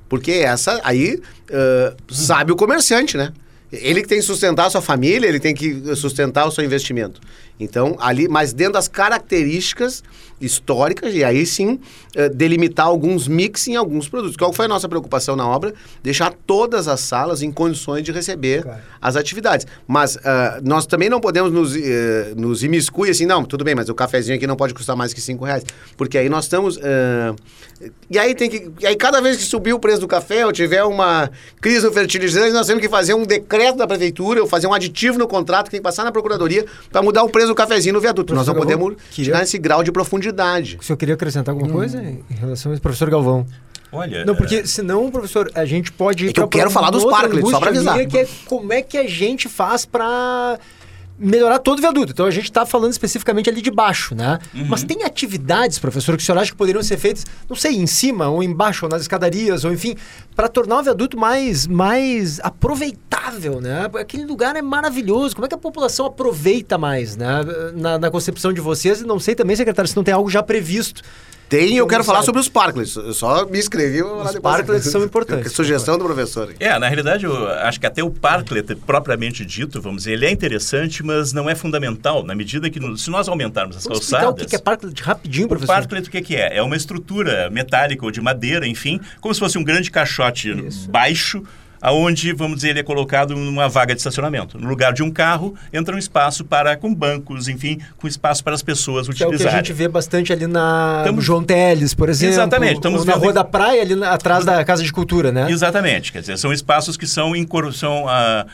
[0.09, 1.21] Porque essa aí
[1.51, 3.31] eh, sabe o comerciante, né?
[3.71, 7.21] Ele que tem que sustentar a sua família, ele tem que sustentar o seu investimento.
[7.61, 10.03] Então, ali, mas dentro das características
[10.45, 11.81] históricas, e aí sim,
[12.15, 14.37] eh, delimitar alguns mix em alguns produtos.
[14.37, 15.73] Qual foi a nossa preocupação na obra?
[16.03, 18.81] Deixar todas as salas em condições de receber Claro.
[19.01, 19.67] as atividades.
[19.87, 23.89] Mas ah, nós também não podemos nos, eh, nos imiscuir assim, não, tudo bem, mas
[23.89, 25.65] o cafezinho aqui não pode custar mais que cinco reais.
[25.97, 26.79] Porque aí nós estamos...
[26.79, 27.35] ah,
[28.11, 28.71] e aí tem que...
[28.81, 31.31] E aí cada vez que subir o preço do café ou tiver uma
[31.61, 35.19] crise no fertilizante, nós temos que fazer um decreto da prefeitura ou fazer um aditivo
[35.19, 38.01] no contrato que tem que passar na procuradoria para mudar o preço do cafezinho no
[38.01, 38.35] viaduto.
[38.35, 40.34] nós não Professor podemos chegar nesse grau de profundidade.
[40.79, 43.47] O senhor queria acrescentar alguma coisa em relação a isso, professor Galvão?
[43.93, 46.29] Olha, Não, porque senão, professor, a gente pode.
[46.29, 48.09] É que eu quero falar dos Parklets, só pra angústia avisar.
[48.09, 50.59] Que é como é que a gente faz pra
[51.19, 52.13] melhorar todo o viaduto.
[52.13, 54.39] Então a gente tá falando especificamente ali de baixo, né?
[54.55, 54.67] Uhum.
[54.69, 57.87] Mas tem atividades, professor, que o senhor acha que poderiam ser feitas, não sei, em
[57.87, 59.97] cima ou embaixo, ou nas escadarias, ou enfim,
[60.35, 63.89] para tornar o viaduto mais, mais aproveitável, né?
[63.95, 65.35] Aquele lugar é maravilhoso.
[65.35, 67.41] Como é que a população aproveita mais, né?
[67.75, 70.43] Na, na concepção de vocês, e não sei também, secretário, se não tem algo já
[70.43, 71.03] previsto.
[71.49, 72.97] Tem, eu quero falar sobre os Parklets.
[72.97, 74.03] Eu só me inscrevi.
[74.03, 74.57] vou falar Os depois.
[74.57, 75.53] Parklets são importantes.
[75.53, 76.55] Sugestão do professor.
[76.59, 80.31] É, na realidade, eu acho que até o parklet, propriamente dito, vamos dizer, ele é
[80.31, 84.45] interessante, mas não é fundamental, na medida que, se nós aumentarmos as Vamos calçadas...
[84.45, 85.73] o que é parklet rapidinho, O professor.
[85.75, 86.57] parklet o que, que é?
[86.57, 90.55] É uma estrutura metálica ou de madeira, enfim, como se fosse um grande caixote
[90.89, 91.43] baixo,
[91.85, 94.59] aonde, vamos dizer, ele é colocado numa vaga de estacionamento.
[94.59, 98.55] No lugar de um carro, entra um espaço para com bancos, enfim, com espaço para
[98.55, 99.59] as pessoas Que é o que a utilizarem.
[99.59, 102.35] gente vê bastante ali na Estamos- João Teles, por exemplo.
[102.35, 105.51] Exatamente, estamos na vendo- Rua da Praia, ali atrás da Casa de Cultura, né?
[105.51, 107.37] Exatamente, quer dizer, são espaços que são
[107.73, 108.47] são, ah,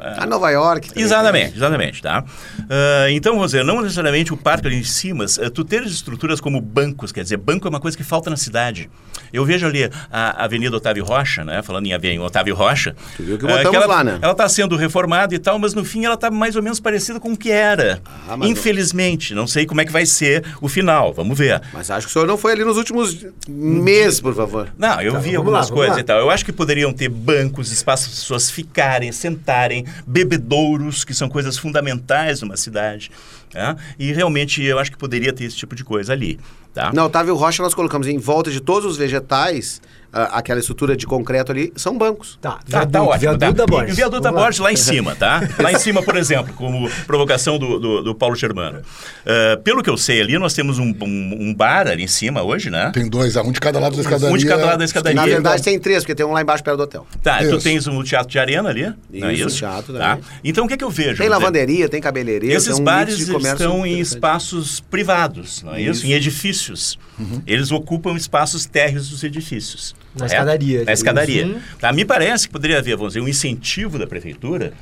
[0.00, 0.88] A Nova York.
[0.88, 1.04] também.
[1.04, 2.24] Exatamente, exatamente, tá?
[2.70, 6.40] Ah, então, vamos dizer, não necessariamente o parque ali em cima, ah, tu teres estruturas
[6.40, 8.90] como bancos, quer dizer, banco é uma coisa que falta na cidade.
[9.32, 11.62] Eu vejo ali a Avenida Otávio Rocha, né?
[11.62, 12.94] Falando em Avenida Otávio Rocha.
[13.16, 14.18] Tu viu que ah, botamos ela, lá, né?
[14.20, 17.18] Ela está sendo reformada e tal, mas no fim ela está mais ou menos parecida
[17.18, 18.00] com o que era.
[18.28, 21.62] Ah, mas- Infelizmente, não sei como é que vai ser o final, vamos ver.
[21.72, 24.68] Mas acho que o senhor não foi ali nos últimos meses, por favor.
[24.76, 26.00] Não, eu Tá, vi algumas lá, coisas lá.
[26.00, 26.18] e tal.
[26.18, 31.28] Eu acho que poderiam ter bancos, espaços para as pessoas ficarem, sentarem, bebedouros, que são
[31.28, 33.10] coisas fundamentais numa cidade.
[33.50, 33.76] tá?
[33.98, 36.38] E realmente eu acho que poderia ter esse tipo de coisa ali.
[36.74, 36.92] Tá?
[36.92, 39.80] Na Otávio Rocha, nós colocamos em volta de todos os vegetais,
[40.12, 42.38] ah, aquela estrutura de concreto ali, são bancos.
[42.40, 43.20] Tá, Tá, viaduto, tá ótimo.
[43.20, 43.52] viaduto tá.
[43.52, 43.96] da E Borges.
[43.96, 44.40] viaduto da lá.
[44.42, 45.40] Borges lá em cima, tá?
[45.58, 48.80] Lá em cima, por exemplo, como provocação do, do, do Paulo Germano.
[49.26, 52.42] Ah, pelo que eu sei ali, nós temos um, um, um bar ali em cima
[52.42, 52.90] hoje, né?
[52.92, 54.34] Tem dois, um de cada lado da escadaria.
[54.34, 55.20] Um de cada lado da escadaria.
[55.20, 57.06] Na verdade, tem três, porque tem um lá embaixo perto do hotel.
[57.22, 57.60] Tá, tu Isso.
[57.60, 59.58] tens o Teatro de Arena ali, não é Isso, isso?
[59.58, 60.18] teatro tá?
[60.44, 61.18] Então o que, é que eu vejo?
[61.18, 65.62] Tem lavanderia, tem cabeleireiro, Esses tem um bares mix de comércio estão em espaços privados,
[65.62, 66.06] não é isso?
[66.06, 66.98] Em edifícios.
[67.46, 69.94] Eles ocupam espaços térreos dos edifícios.
[70.14, 70.32] Na correto?
[70.34, 70.84] escadaria.
[70.84, 71.46] Na escadaria.
[71.46, 71.60] Uhum.
[71.80, 74.72] Tá, me parece que poderia haver, vamos dizer, um incentivo da prefeitura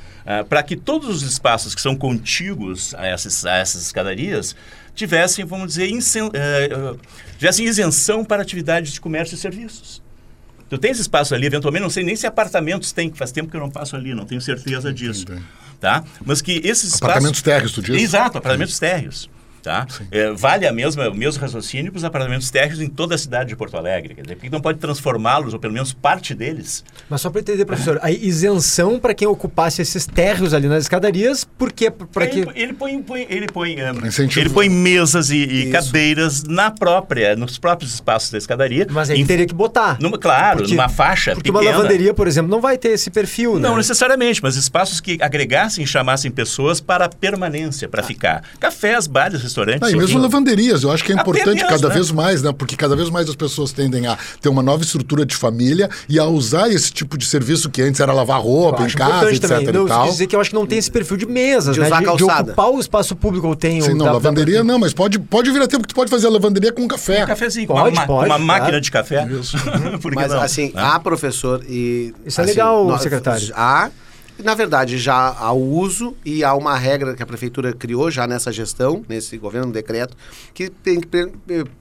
[0.48, 4.54] para que todos os espaços que são contíguos a essas, a essas escadarias
[4.94, 6.94] tivessem, vamos dizer, incen- eh,
[7.38, 10.02] tivessem isenção para atividades de comércio e serviços.
[10.68, 13.56] Tu tens espaço ali, eventualmente, não sei nem se apartamentos tem, que faz tempo que
[13.56, 15.26] eu não passo ali, não tenho certeza disso.
[15.26, 15.40] tem.
[15.80, 16.04] Tá?
[16.24, 17.02] Mas que esses espaços...
[17.02, 18.00] Apartamentos térreos, tu diz?
[18.02, 19.30] Exato, apartamentos térreos.
[19.62, 19.86] Tá?
[20.10, 23.50] É, vale a mesma, o mesmo raciocínio para os apartamentos térreos em toda a cidade
[23.50, 24.14] de Porto Alegre.
[24.14, 26.82] Quer dizer, por que não pode transformá-los, ou pelo menos parte deles?
[27.10, 31.44] Mas só para entender, professor, a isenção para quem ocupasse esses térreos ali nas escadarias,
[31.58, 34.44] porque para ele, que ele põe, põe- ele põe, incentivar.
[34.46, 38.86] ele põe mesas e, e cadeiras na própria, nos próprios espaços da escadaria.
[38.90, 39.98] mas aí Em- teria que botar.
[40.00, 41.70] numa- claro, Porque- numa faixa Porque pequena.
[41.70, 43.68] uma lavanderia, por exemplo, não vai ter esse perfil, né?
[43.68, 48.42] Não necessariamente, mas espaços que agregassem e chamassem pessoas para permanência, para ficar.
[48.58, 49.88] Cafés, bares, restaurantes.
[49.88, 51.94] Ah, e mesmo lavanderias, eu acho que é importante mesmo, cada né?
[51.94, 52.52] vez mais, né?
[52.52, 56.18] Porque cada vez mais as pessoas tendem a ter uma nova estrutura de família e
[56.18, 59.36] a usar esse tipo de serviço que antes era lavar roupa Eu em casa, importante
[59.36, 59.72] etc também.
[59.72, 60.08] Não, e isso tal.
[60.08, 61.86] dizer que eu acho que não tem esse perfil de mesas, De né?
[61.86, 62.52] usar de, de calçada.
[62.52, 65.50] ocupar o espaço público ou tem Sim, não, da- lavanderia da- não, mas pode, pode
[65.50, 67.24] vir a tempo que tu pode fazer a lavanderia com café.
[67.24, 68.42] Um cafezinho, Pode, uma, ma- pode, uma claro.
[68.44, 69.26] máquina de café.
[70.00, 70.40] Por que Mas não?
[70.40, 70.82] assim, Né?
[70.82, 72.14] há professor e.
[72.24, 73.50] Isso é assim, legal, nós- secretário.
[73.54, 73.90] Há.
[74.44, 78.26] Na verdade, já há o uso e há uma regra que a prefeitura criou já
[78.26, 80.16] nessa gestão, nesse governo decreto,
[80.54, 81.30] que tem que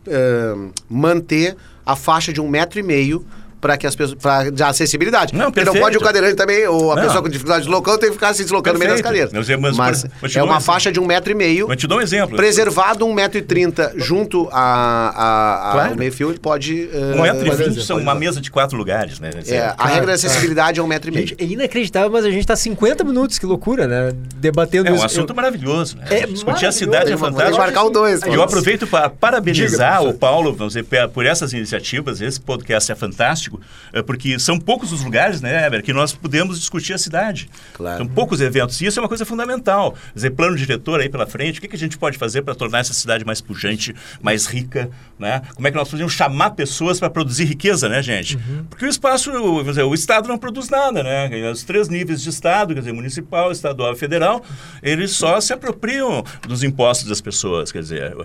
[0.08, 0.56] eh,
[0.90, 1.56] manter
[1.86, 3.26] a faixa de um metro e meio
[3.62, 5.34] para que as pessoas para de acessibilidade.
[5.36, 5.84] Não, Porque não perfeito.
[5.84, 7.04] pode o cadeirante também ou a Não.
[7.04, 9.30] pessoa com dificuldade de local tem que ficar se deslocando no meio das Perfeito.
[9.32, 9.76] cadeiras.
[9.78, 12.02] Mas, mas, é uma um faixa de um metro e meio Mas te dou um
[12.02, 12.36] exemplo.
[12.38, 15.90] preservado um metro e trinta junto a, a, a- Claro.
[15.92, 19.20] ao meio fio, ele pode Um metro e vinte são uma mesa de quatro lugares,
[19.20, 19.30] né?
[19.48, 21.28] É, a regra da acessibilidade é um metro e meio.
[21.28, 24.12] Gente, é inacreditável, mas a gente tá 50 minutos, que loucura, né?
[24.36, 25.06] Debatendo É um isso.
[25.06, 26.06] assunto Eu- maravilhoso, né?
[26.10, 27.52] É Discutir a cidade é fantástico.
[27.58, 31.26] Vou marcar o dois, E eu aproveito para parabenizar Diga, o Paulo vamos dizer, por
[31.26, 32.22] essas iniciativas.
[32.22, 33.49] Esse podcast é fantástico,
[33.94, 37.50] é, porque são poucos os lugares, né, Eber, que nós podemos discutir a cidade.
[37.74, 37.98] Claro.
[37.98, 38.80] São poucos eventos.
[38.82, 39.94] E isso é uma coisa fundamental.
[39.94, 42.54] Quer dizer, plano diretor aí pela frente, o que, que a gente pode fazer para
[42.56, 45.42] tornar essa cidade mais pujante, mais rica, né?
[45.56, 48.38] Como é que nós podemos chamar pessoas para produzir riqueza, né, gente?
[48.70, 49.32] Porque o espaço,
[49.64, 51.30] dizer, o Estado não produz nada, né?
[51.52, 54.44] Os três níveis de Estado, quer dizer, municipal, estadual e federal,
[54.84, 58.16] eles só se apropriam dos impostos das pessoas, quer dizer,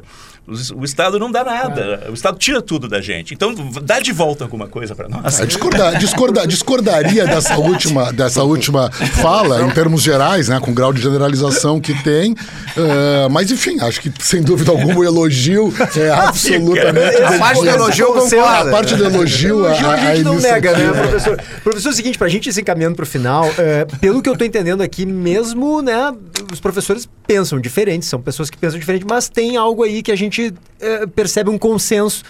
[0.47, 3.35] os- o Estado não dá nada, o Estado tira tudo da gente.
[3.35, 5.14] Então, dá de volta alguma coisa para nós.
[5.23, 10.75] É, discordar, discordar, discordaria dessa última, dessa última fala, em termos gerais, né, com o
[10.75, 12.35] grau de generalização que tem.
[12.77, 17.23] eh, mas, enfim, acho que, sem dúvida alguma, o elogio é absolutamente.
[17.23, 18.69] A parte do elogio eu concordo.
[18.69, 21.43] A parte do elogio, a, a a gente não nega, né, professor?
[21.63, 24.37] Professor, é o seguinte, pra gente ir se encaminhando pro final, é, pelo que eu
[24.37, 26.13] tô entendendo aqui, mesmo, né,
[26.53, 30.17] os professores pensam diferente, são pessoas que pensam diferente, mas tem algo aí que a
[30.17, 32.23] gente é, percebe um consenso,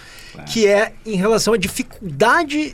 [0.45, 2.73] que é em relação à dificuldade.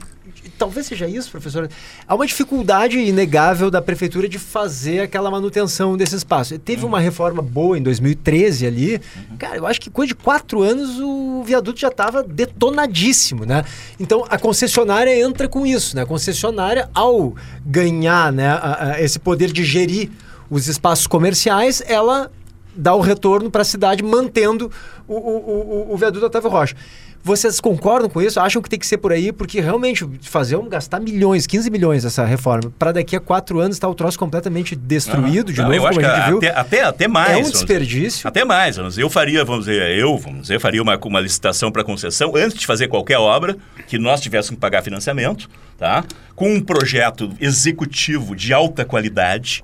[0.57, 1.69] Talvez seja isso, professor.
[2.07, 6.57] Há uma dificuldade inegável da prefeitura de fazer aquela manutenção desse espaço.
[6.59, 9.01] Teve uma reforma boa em 2013 ali.
[9.39, 13.63] Cara, eu acho que coisa de quatro anos o viaduto já estava detonadíssimo, né?
[13.99, 16.03] Então a concessionária entra com isso, né?
[16.03, 17.35] A concessionária, ao
[17.65, 20.09] ganhar né, a- a- esse poder de gerir
[20.49, 22.31] os espaços comerciais, ela
[22.75, 24.71] dá o retorno para a cidade mantendo
[25.07, 26.75] o, o, o, o viaduto Otávio Rocha.
[27.23, 28.39] Vocês concordam com isso?
[28.39, 29.31] Acham que tem que ser por aí?
[29.31, 33.75] Porque realmente fazer um gastar milhões, 15 milhões essa reforma, para daqui a quatro anos
[33.75, 36.37] estar o troço completamente destruído de Não, novo, eu como a gente viu.
[36.37, 37.29] até, até, até mais.
[37.29, 37.65] é um vamos dizer.
[37.65, 38.27] desperdício.
[38.27, 41.71] Até mais, vamos dizer, eu faria, vamos dizer, eu, vamos dizer, faria uma, uma licitação
[41.71, 43.55] para concessão antes de fazer qualquer obra
[43.87, 45.47] que nós tivéssemos que pagar financiamento,
[45.77, 46.03] tá?
[46.35, 49.63] Com um projeto executivo de alta qualidade,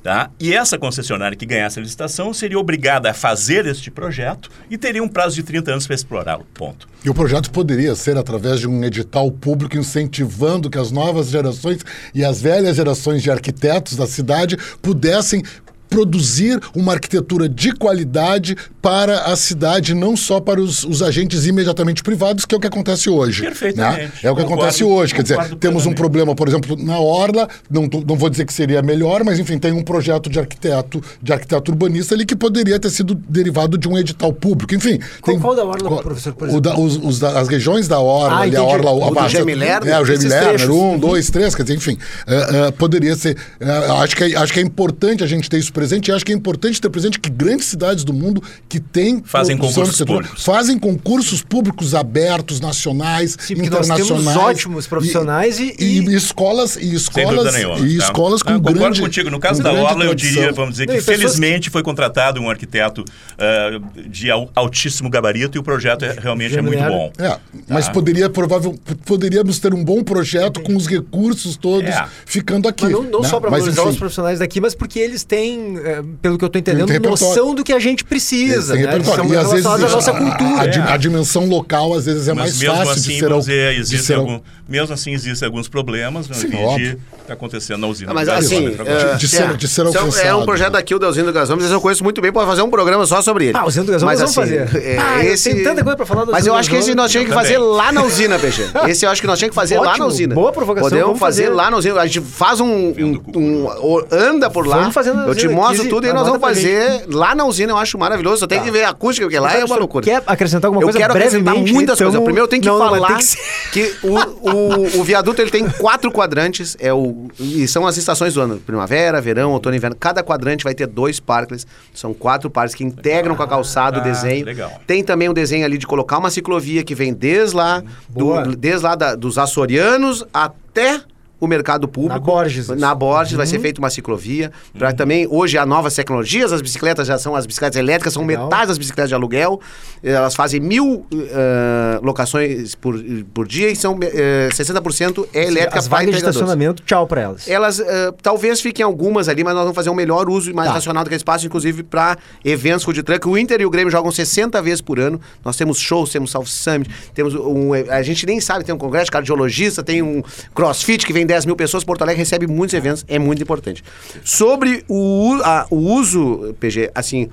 [0.00, 0.30] tá?
[0.38, 5.02] E essa concessionária que ganhasse a licitação seria obrigada a fazer este projeto e teria
[5.02, 6.46] um prazo de 30 anos para explorá-lo.
[6.54, 6.88] Ponto.
[7.04, 11.80] E o projeto poderia ser através de um edital público incentivando que as novas gerações
[12.14, 15.42] e as velhas gerações de arquitetos da cidade pudessem
[15.90, 22.02] produzir uma arquitetura de qualidade para a cidade, não só para os, os agentes imediatamente
[22.02, 23.42] privados, que é o que acontece hoje.
[23.42, 24.00] Perfeitamente.
[24.00, 24.10] né?
[24.22, 25.12] É o que Concordo- acontece hoje.
[25.14, 28.80] Quer dizer, temos um problema, por exemplo, na Orla, não, não vou dizer que seria
[28.80, 32.90] melhor, mas enfim, tem um projeto de arquiteto, de arquiteto urbanista ali que poderia ter
[32.90, 34.74] sido derivado de um edital público.
[34.74, 34.98] Enfim.
[35.20, 36.60] Qual- tem- qual da Orla, qual- professor, por o exemplo?
[36.62, 38.62] da- os- os da- as regiões da Orla, Ah, ali, a.
[38.62, 40.68] Orla, O a Jaime Lerner, É, o trechos.
[40.68, 41.98] um, dois, três, quer dizer, enfim.
[42.26, 43.36] é, é, poderia ser.
[43.58, 43.70] é,
[44.02, 46.32] acho, que é, acho que é importante a gente ter isso presente e acho que
[46.32, 50.44] é importante ter presente que grandes cidades do mundo que têm Fazem concursos públicos.
[50.44, 54.26] fazem concursos públicos abertos, nacionais, Sim, porque nós internacionais.
[54.26, 57.78] temos ótimos profissionais e- e, e- escolas e Sem escolas dúvida nenhuma.
[57.88, 58.04] e tá?
[58.04, 59.30] escolas com Ah, concordo grande contigo.
[59.30, 62.40] No caso da Orla, eu diria, vamos dizer, Não, que e pessoas felizmente foi contratado
[62.40, 63.04] um arquiteto
[63.38, 67.10] ah, de al- altíssimo gabarito e o projeto é- realmente é muito bom.
[67.18, 67.92] É, mas Tá.
[67.92, 72.06] poderia provável, poderíamos ter um bom projeto com os recursos todos É.
[72.26, 72.84] ficando aqui.
[72.84, 73.28] Mas não, não né?
[73.28, 76.44] só para Mas, valorizar enfim, os profissionais daqui, mas porque eles têm, eh, pelo que
[76.44, 78.74] eu estou entendendo, noção do que a gente precisa.
[78.74, 78.94] tem Né?
[78.96, 80.60] Eles são E às vezes à nossa a- cultura.
[80.62, 80.92] A, É.
[80.92, 83.98] a dimensão local às vezes é Mas mais fácil assim, de ser, dizer, de existem
[84.00, 84.40] ser al- algum-
[84.70, 88.10] mesmo assim existem alguns problemas no Sim, que está acontecendo na usina.
[88.12, 89.12] Ah, mas assim, Gomes agora.
[89.12, 90.26] eh, de ser- de ser alcançado.
[90.26, 92.62] é um projeto aqui, o Delzinho do Gasão, mas eu conheço muito bem, pode fazer
[92.62, 93.58] um programa só sobre ele.
[93.58, 94.68] Ah, o Usina do Gasão Mas, vamos fazer.
[94.76, 95.50] é, Ah, eu esse...
[95.50, 97.36] tenho tanta coisa pra falar do Mas Usina eu acho que esse nós tínhamos que
[97.36, 98.62] Eu fazer lá na usina, PG.
[98.88, 100.34] Esse eu acho que nós tínhamos que fazer lá na usina.
[100.34, 101.54] boa provocação, Podemos fazer, fazer.
[101.54, 102.00] lá na usina.
[102.00, 102.66] A gente faz um...
[102.66, 104.78] um, um- anda por lá.
[104.78, 107.44] Vamos fazer na eu te usina, mostro 15, tudo e nós vamos fazer lá na
[107.44, 107.72] usina.
[107.72, 108.44] Eu acho maravilhoso.
[108.44, 110.04] Eu tenho que ver a acústica, porque lá é uma loucura.
[110.04, 112.20] Quer acrescentar alguma Eu coisa quero acrescentar muitas Então, coisas.
[112.22, 113.26] Primeiro eu tenho que falar tem
[113.72, 118.34] que, o, o, o viaduto ele tem quatro quadrantes, é o, e são as estações
[118.34, 119.96] do ano: primavera, verão, outono e inverno.
[119.98, 124.00] Cada quadrante vai ter dois parques, são quatro parques que integram com a calçada o
[124.00, 124.44] Ah, desenho.
[124.44, 124.72] legal.
[124.86, 128.42] Tem também um desenho ali de colocar uma ciclovia que vem desde lá, Boa.
[128.42, 131.00] do, desde lá da- dos açorianos até
[131.40, 132.14] o mercado público.
[132.14, 132.68] Na Borges.
[132.68, 134.52] Na Borges vai ser feita uma ciclovia.
[134.78, 138.44] Pra também, hoje, há novas tecnologias, as bicicletas já são as bicicletas elétricas, são Legal.
[138.44, 139.60] metade das bicicletas de aluguel.
[140.02, 142.94] Elas fazem mil eh, locações por,
[143.32, 147.48] por dia e são eh, 60% é elétrica As para de estacionamento, tchau pra elas.
[147.48, 150.68] Elas eh, talvez fiquem algumas ali, mas nós vamos fazer um melhor uso e mais
[150.68, 150.74] Tá.
[150.74, 153.26] racional daquele espaço, inclusive para eventos food truck.
[153.28, 155.20] O Inter e o Grêmio jogam 60 vezes por ano.
[155.44, 157.72] Nós temos shows, temos South Summit, temos um.
[157.90, 160.22] A gente nem sabe, tem um congresso de cardiologista, tem um
[160.54, 161.84] crossfit que vem 10 mil pessoas.
[161.84, 163.84] Porto Alegre recebe muitos eventos, é muito importante.
[164.24, 167.28] Sobre o, a- o uso, PG, assim,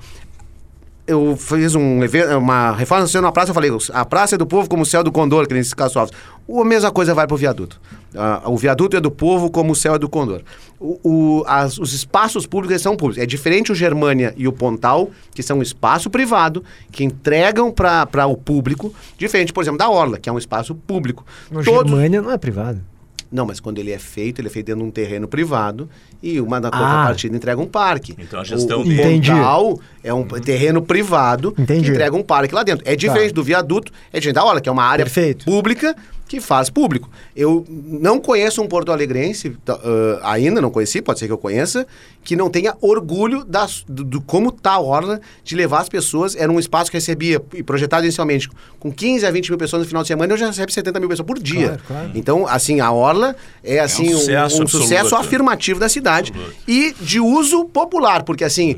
[1.06, 4.46] eu fiz um evento, uma reforma social na praça, eu falei, a praça é do
[4.46, 6.14] povo como o céu do condor, que nem esse caso Alves.
[6.48, 7.80] A mesma coisa vai para o viaduto.
[8.14, 10.42] Ah, o viaduto é do povo como o céu é do condor.
[10.78, 13.22] O, o- as- os espaços públicos são públicos.
[13.22, 18.26] É diferente o Germânia e o Pontal, que são um espaço privado, que entregam para
[18.26, 21.24] o público, diferente, por exemplo, da Orla, que é um espaço público.
[21.50, 22.80] No Todos- Germânia não é privado.
[23.30, 25.88] Não, mas quando ele é feito, ele é feito dentro de um terreno privado
[26.22, 26.70] e uma da Ah.
[26.72, 28.14] contrapartida entrega um parque.
[28.18, 29.30] Então a gestão o, dele- Entendi.
[30.02, 31.84] É um terreno privado Entendi.
[31.84, 32.82] que entrega um parque lá dentro.
[32.88, 35.44] É diferente do viaduto, é diferente da Orla, que é uma área Perfeito.
[35.44, 35.94] pública
[36.28, 37.08] que faz público.
[37.34, 41.86] Eu não conheço um porto alegrense, ah, ainda não conheci, pode ser que eu conheça,
[42.22, 46.36] que não tenha orgulho das- do, do como tá a Orla de levar as pessoas.
[46.36, 48.48] Era um espaço que recebia, e projetado inicialmente,
[48.78, 51.08] com 15 a 20 mil pessoas no final de semana, eu já recebe 70 mil
[51.08, 51.68] pessoas por dia.
[51.68, 52.10] Claro, claro.
[52.14, 54.70] Então, assim, a Orla é assim um, sucesso um absoluto.
[54.88, 56.32] sucesso afirmativo da cidade
[56.66, 58.76] e de uso popular, porque assim,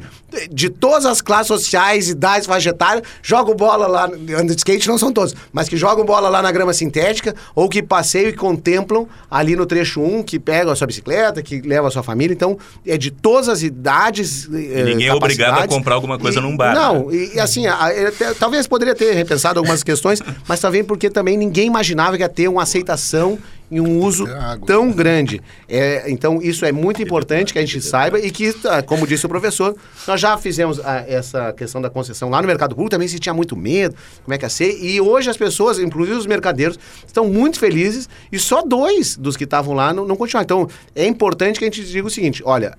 [0.51, 4.97] de todas as classes sociais, idades, faixa etária, jogam bola lá, andam de skate não
[4.99, 9.07] são todos, mas que jogam bola lá na grama sintética ou que passeiam e contemplam
[9.31, 12.59] ali no trecho 1, que pegam a sua bicicleta, que levam a sua família, então
[12.87, 16.57] é de todas as idades eh, ninguém é obrigado a comprar alguma coisa E- num
[16.57, 20.83] bar, Não, e, e assim, a- até- talvez poderia ter repensado algumas questões, mas também
[20.85, 23.39] porque também ninguém imaginava que ia ter uma aceitação
[23.71, 24.27] e um uso
[24.67, 25.41] tão grande.
[25.69, 29.25] É, então, isso é muito importante que a gente saiba e que, ah, como disse
[29.27, 33.07] o professor, nós já fizemos ah, essa questão da concessão lá no mercado público, também
[33.07, 33.95] se tinha muito medo,
[34.25, 38.09] como é que ia ser, e hoje as pessoas, inclusive os mercadeiros, estão muito felizes
[38.33, 40.45] e só dois dos que estavam lá não, não continuaram.
[40.45, 42.77] Então, é importante que a gente diga o seguinte, olha,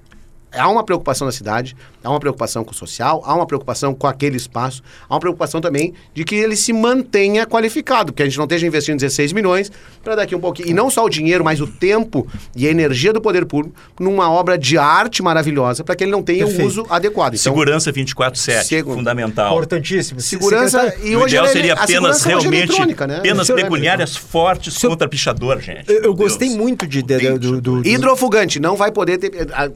[0.53, 4.07] há uma preocupação na cidade, há uma preocupação com o social, há uma preocupação com
[4.07, 8.37] aquele espaço, há uma preocupação também de que ele se mantenha qualificado, que a gente
[8.37, 9.71] não esteja investindo 16 milhões
[10.03, 13.13] para daqui um pouquinho, e não só o dinheiro, mas o tempo e a energia
[13.13, 16.85] do poder público numa obra de arte maravilhosa para que ele não tenha o uso
[16.89, 17.33] adequado.
[17.35, 19.51] Então, Segurança 24/7, Segu- fundamental.
[19.51, 20.19] Importantíssimo.
[20.19, 23.19] segurança Secretário, e o hoje ideal ele- seria a penas segurança hoje é realmente né?
[23.21, 25.89] penas é- pecuniárias fortes Senhor- contra pichador, gente.
[25.91, 29.47] Eu, eu gostei muito de, de- de- do, do- do- Hidrofugante, não vai poder ter.
[29.53, 29.69] ah,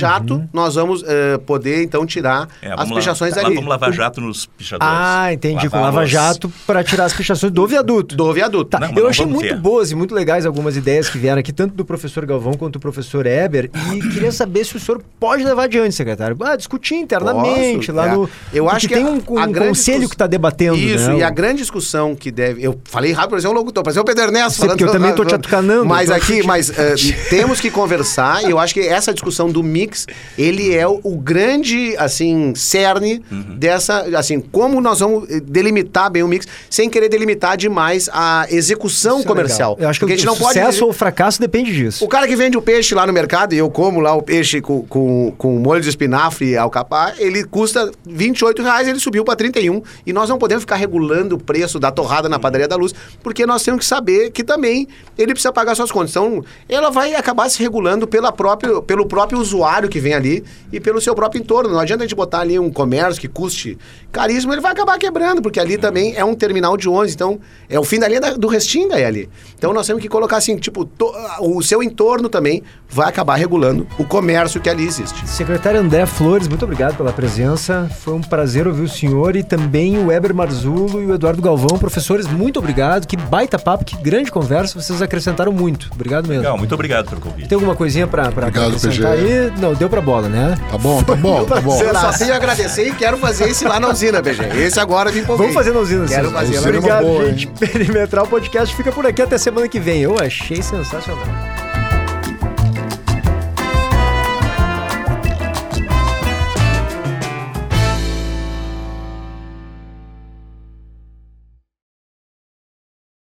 [0.00, 3.54] Com lava-jato, nós vamos eh, poder, então, tirar É, as lá- pichações lá dali.
[3.54, 4.92] Vamos lavar jato nos pichadores.
[4.96, 5.68] Ah, entendi.
[5.68, 8.16] Com Lavar Lava os- Jato para tirar as pichações do viaduto.
[8.16, 8.70] Do viaduto.
[8.70, 9.56] Tá, Não, mas eu achei muito ter.
[9.56, 12.80] boas e muito legais algumas ideias que vieram aqui, tanto do professor Galvão quanto do
[12.80, 16.36] professor Eber, e queria saber se o senhor pode levar adiante, secretário.
[16.42, 18.12] Ah, discutir internamente Posso, lá é.
[18.14, 18.30] no.
[18.52, 20.76] Eu porque acho que tem um, um a grande conselho discuss- que está debatendo.
[20.76, 21.18] Isso, né?
[21.18, 22.62] e a grande discussão que deve.
[22.62, 25.24] Eu falei rápido, parecia um locutor, parecia o Pedro Ernesto Sei, porque eu também tô
[25.24, 26.94] te atucanando, Mas aqui, mas eh,
[27.30, 30.06] temos que conversar, e eu acho que essa discussão do mix,
[30.36, 33.56] ele é o, o grande, assim, cerne Uhum.
[33.58, 34.00] dessa.
[34.18, 39.18] Assim, como nós vamos eh, delimitar bem o mix, sem querer delimitar demais a execução
[39.18, 39.70] Isso é comercial.
[39.72, 39.84] legal.
[39.84, 40.82] Eu acho que Porque o, a gente não o sucesso pode.
[40.84, 42.04] ou o fracasso depende disso.
[42.04, 44.60] O cara que vende o peixe lá no mercado, e eu como lá o peixe
[44.60, 49.36] com, com, com molho de espinafre e alcapá, ele custa 28 reais, ele subiu para
[49.36, 49.82] 31.
[50.06, 53.44] E nós não podemos ficar regulando o preço da torrada na padaria da luz, porque
[53.46, 56.10] nós temos que saber que também ele precisa pagar suas contas.
[56.10, 60.80] Então, ela vai acabar se regulando pela próprio, pelo próprio usuário que vem ali e
[60.80, 61.70] pelo seu próprio entorno.
[61.70, 63.76] Não adianta a gente botar ali um comércio que custe
[64.10, 67.12] caríssimo, ele vai acabar quebrando, porque ali também é um terminal de ônibus.
[67.14, 69.28] Então, é o fim da linha da- do Restinga é ali.
[69.58, 73.86] Então, nós temos que colocar assim, tipo, to- o seu entorno também vai acabar regulando
[73.98, 75.28] o comércio que ali existe.
[75.28, 77.90] Secretário André Flores, muito obrigado pela presença.
[78.00, 81.78] Foi um prazer ouvir o senhor e também o Weber Marzulo e o Eduardo Galvão.
[81.78, 83.06] Professores, muito obrigado.
[83.06, 84.80] Que baita papo, que grande conversa.
[84.80, 85.90] Vocês acrescentaram muito.
[85.92, 86.42] Obrigado mesmo.
[86.42, 87.48] Legal, muito obrigado pelo convite.
[87.48, 89.32] Tem alguma coisinha Obrigado, acrescentar PG.
[89.32, 89.52] aí?
[89.60, 90.56] Não, deu pra bola, né?
[90.70, 91.80] Tá bom, tá bom, tá bom.
[91.80, 94.44] Eu só tenho a agradecer e quero fazer esse lá na usina, BG.
[94.58, 95.46] Esse agora me empolguei.
[95.46, 96.06] Vamos fazer na usina.
[96.06, 96.34] Quero sim.
[96.34, 96.68] fazer lá.
[96.68, 97.46] Obrigado, Boa, gente.
[97.58, 100.02] Perimetral Podcast fica por aqui até semana que vem.
[100.02, 101.65] Eu achei sensacional.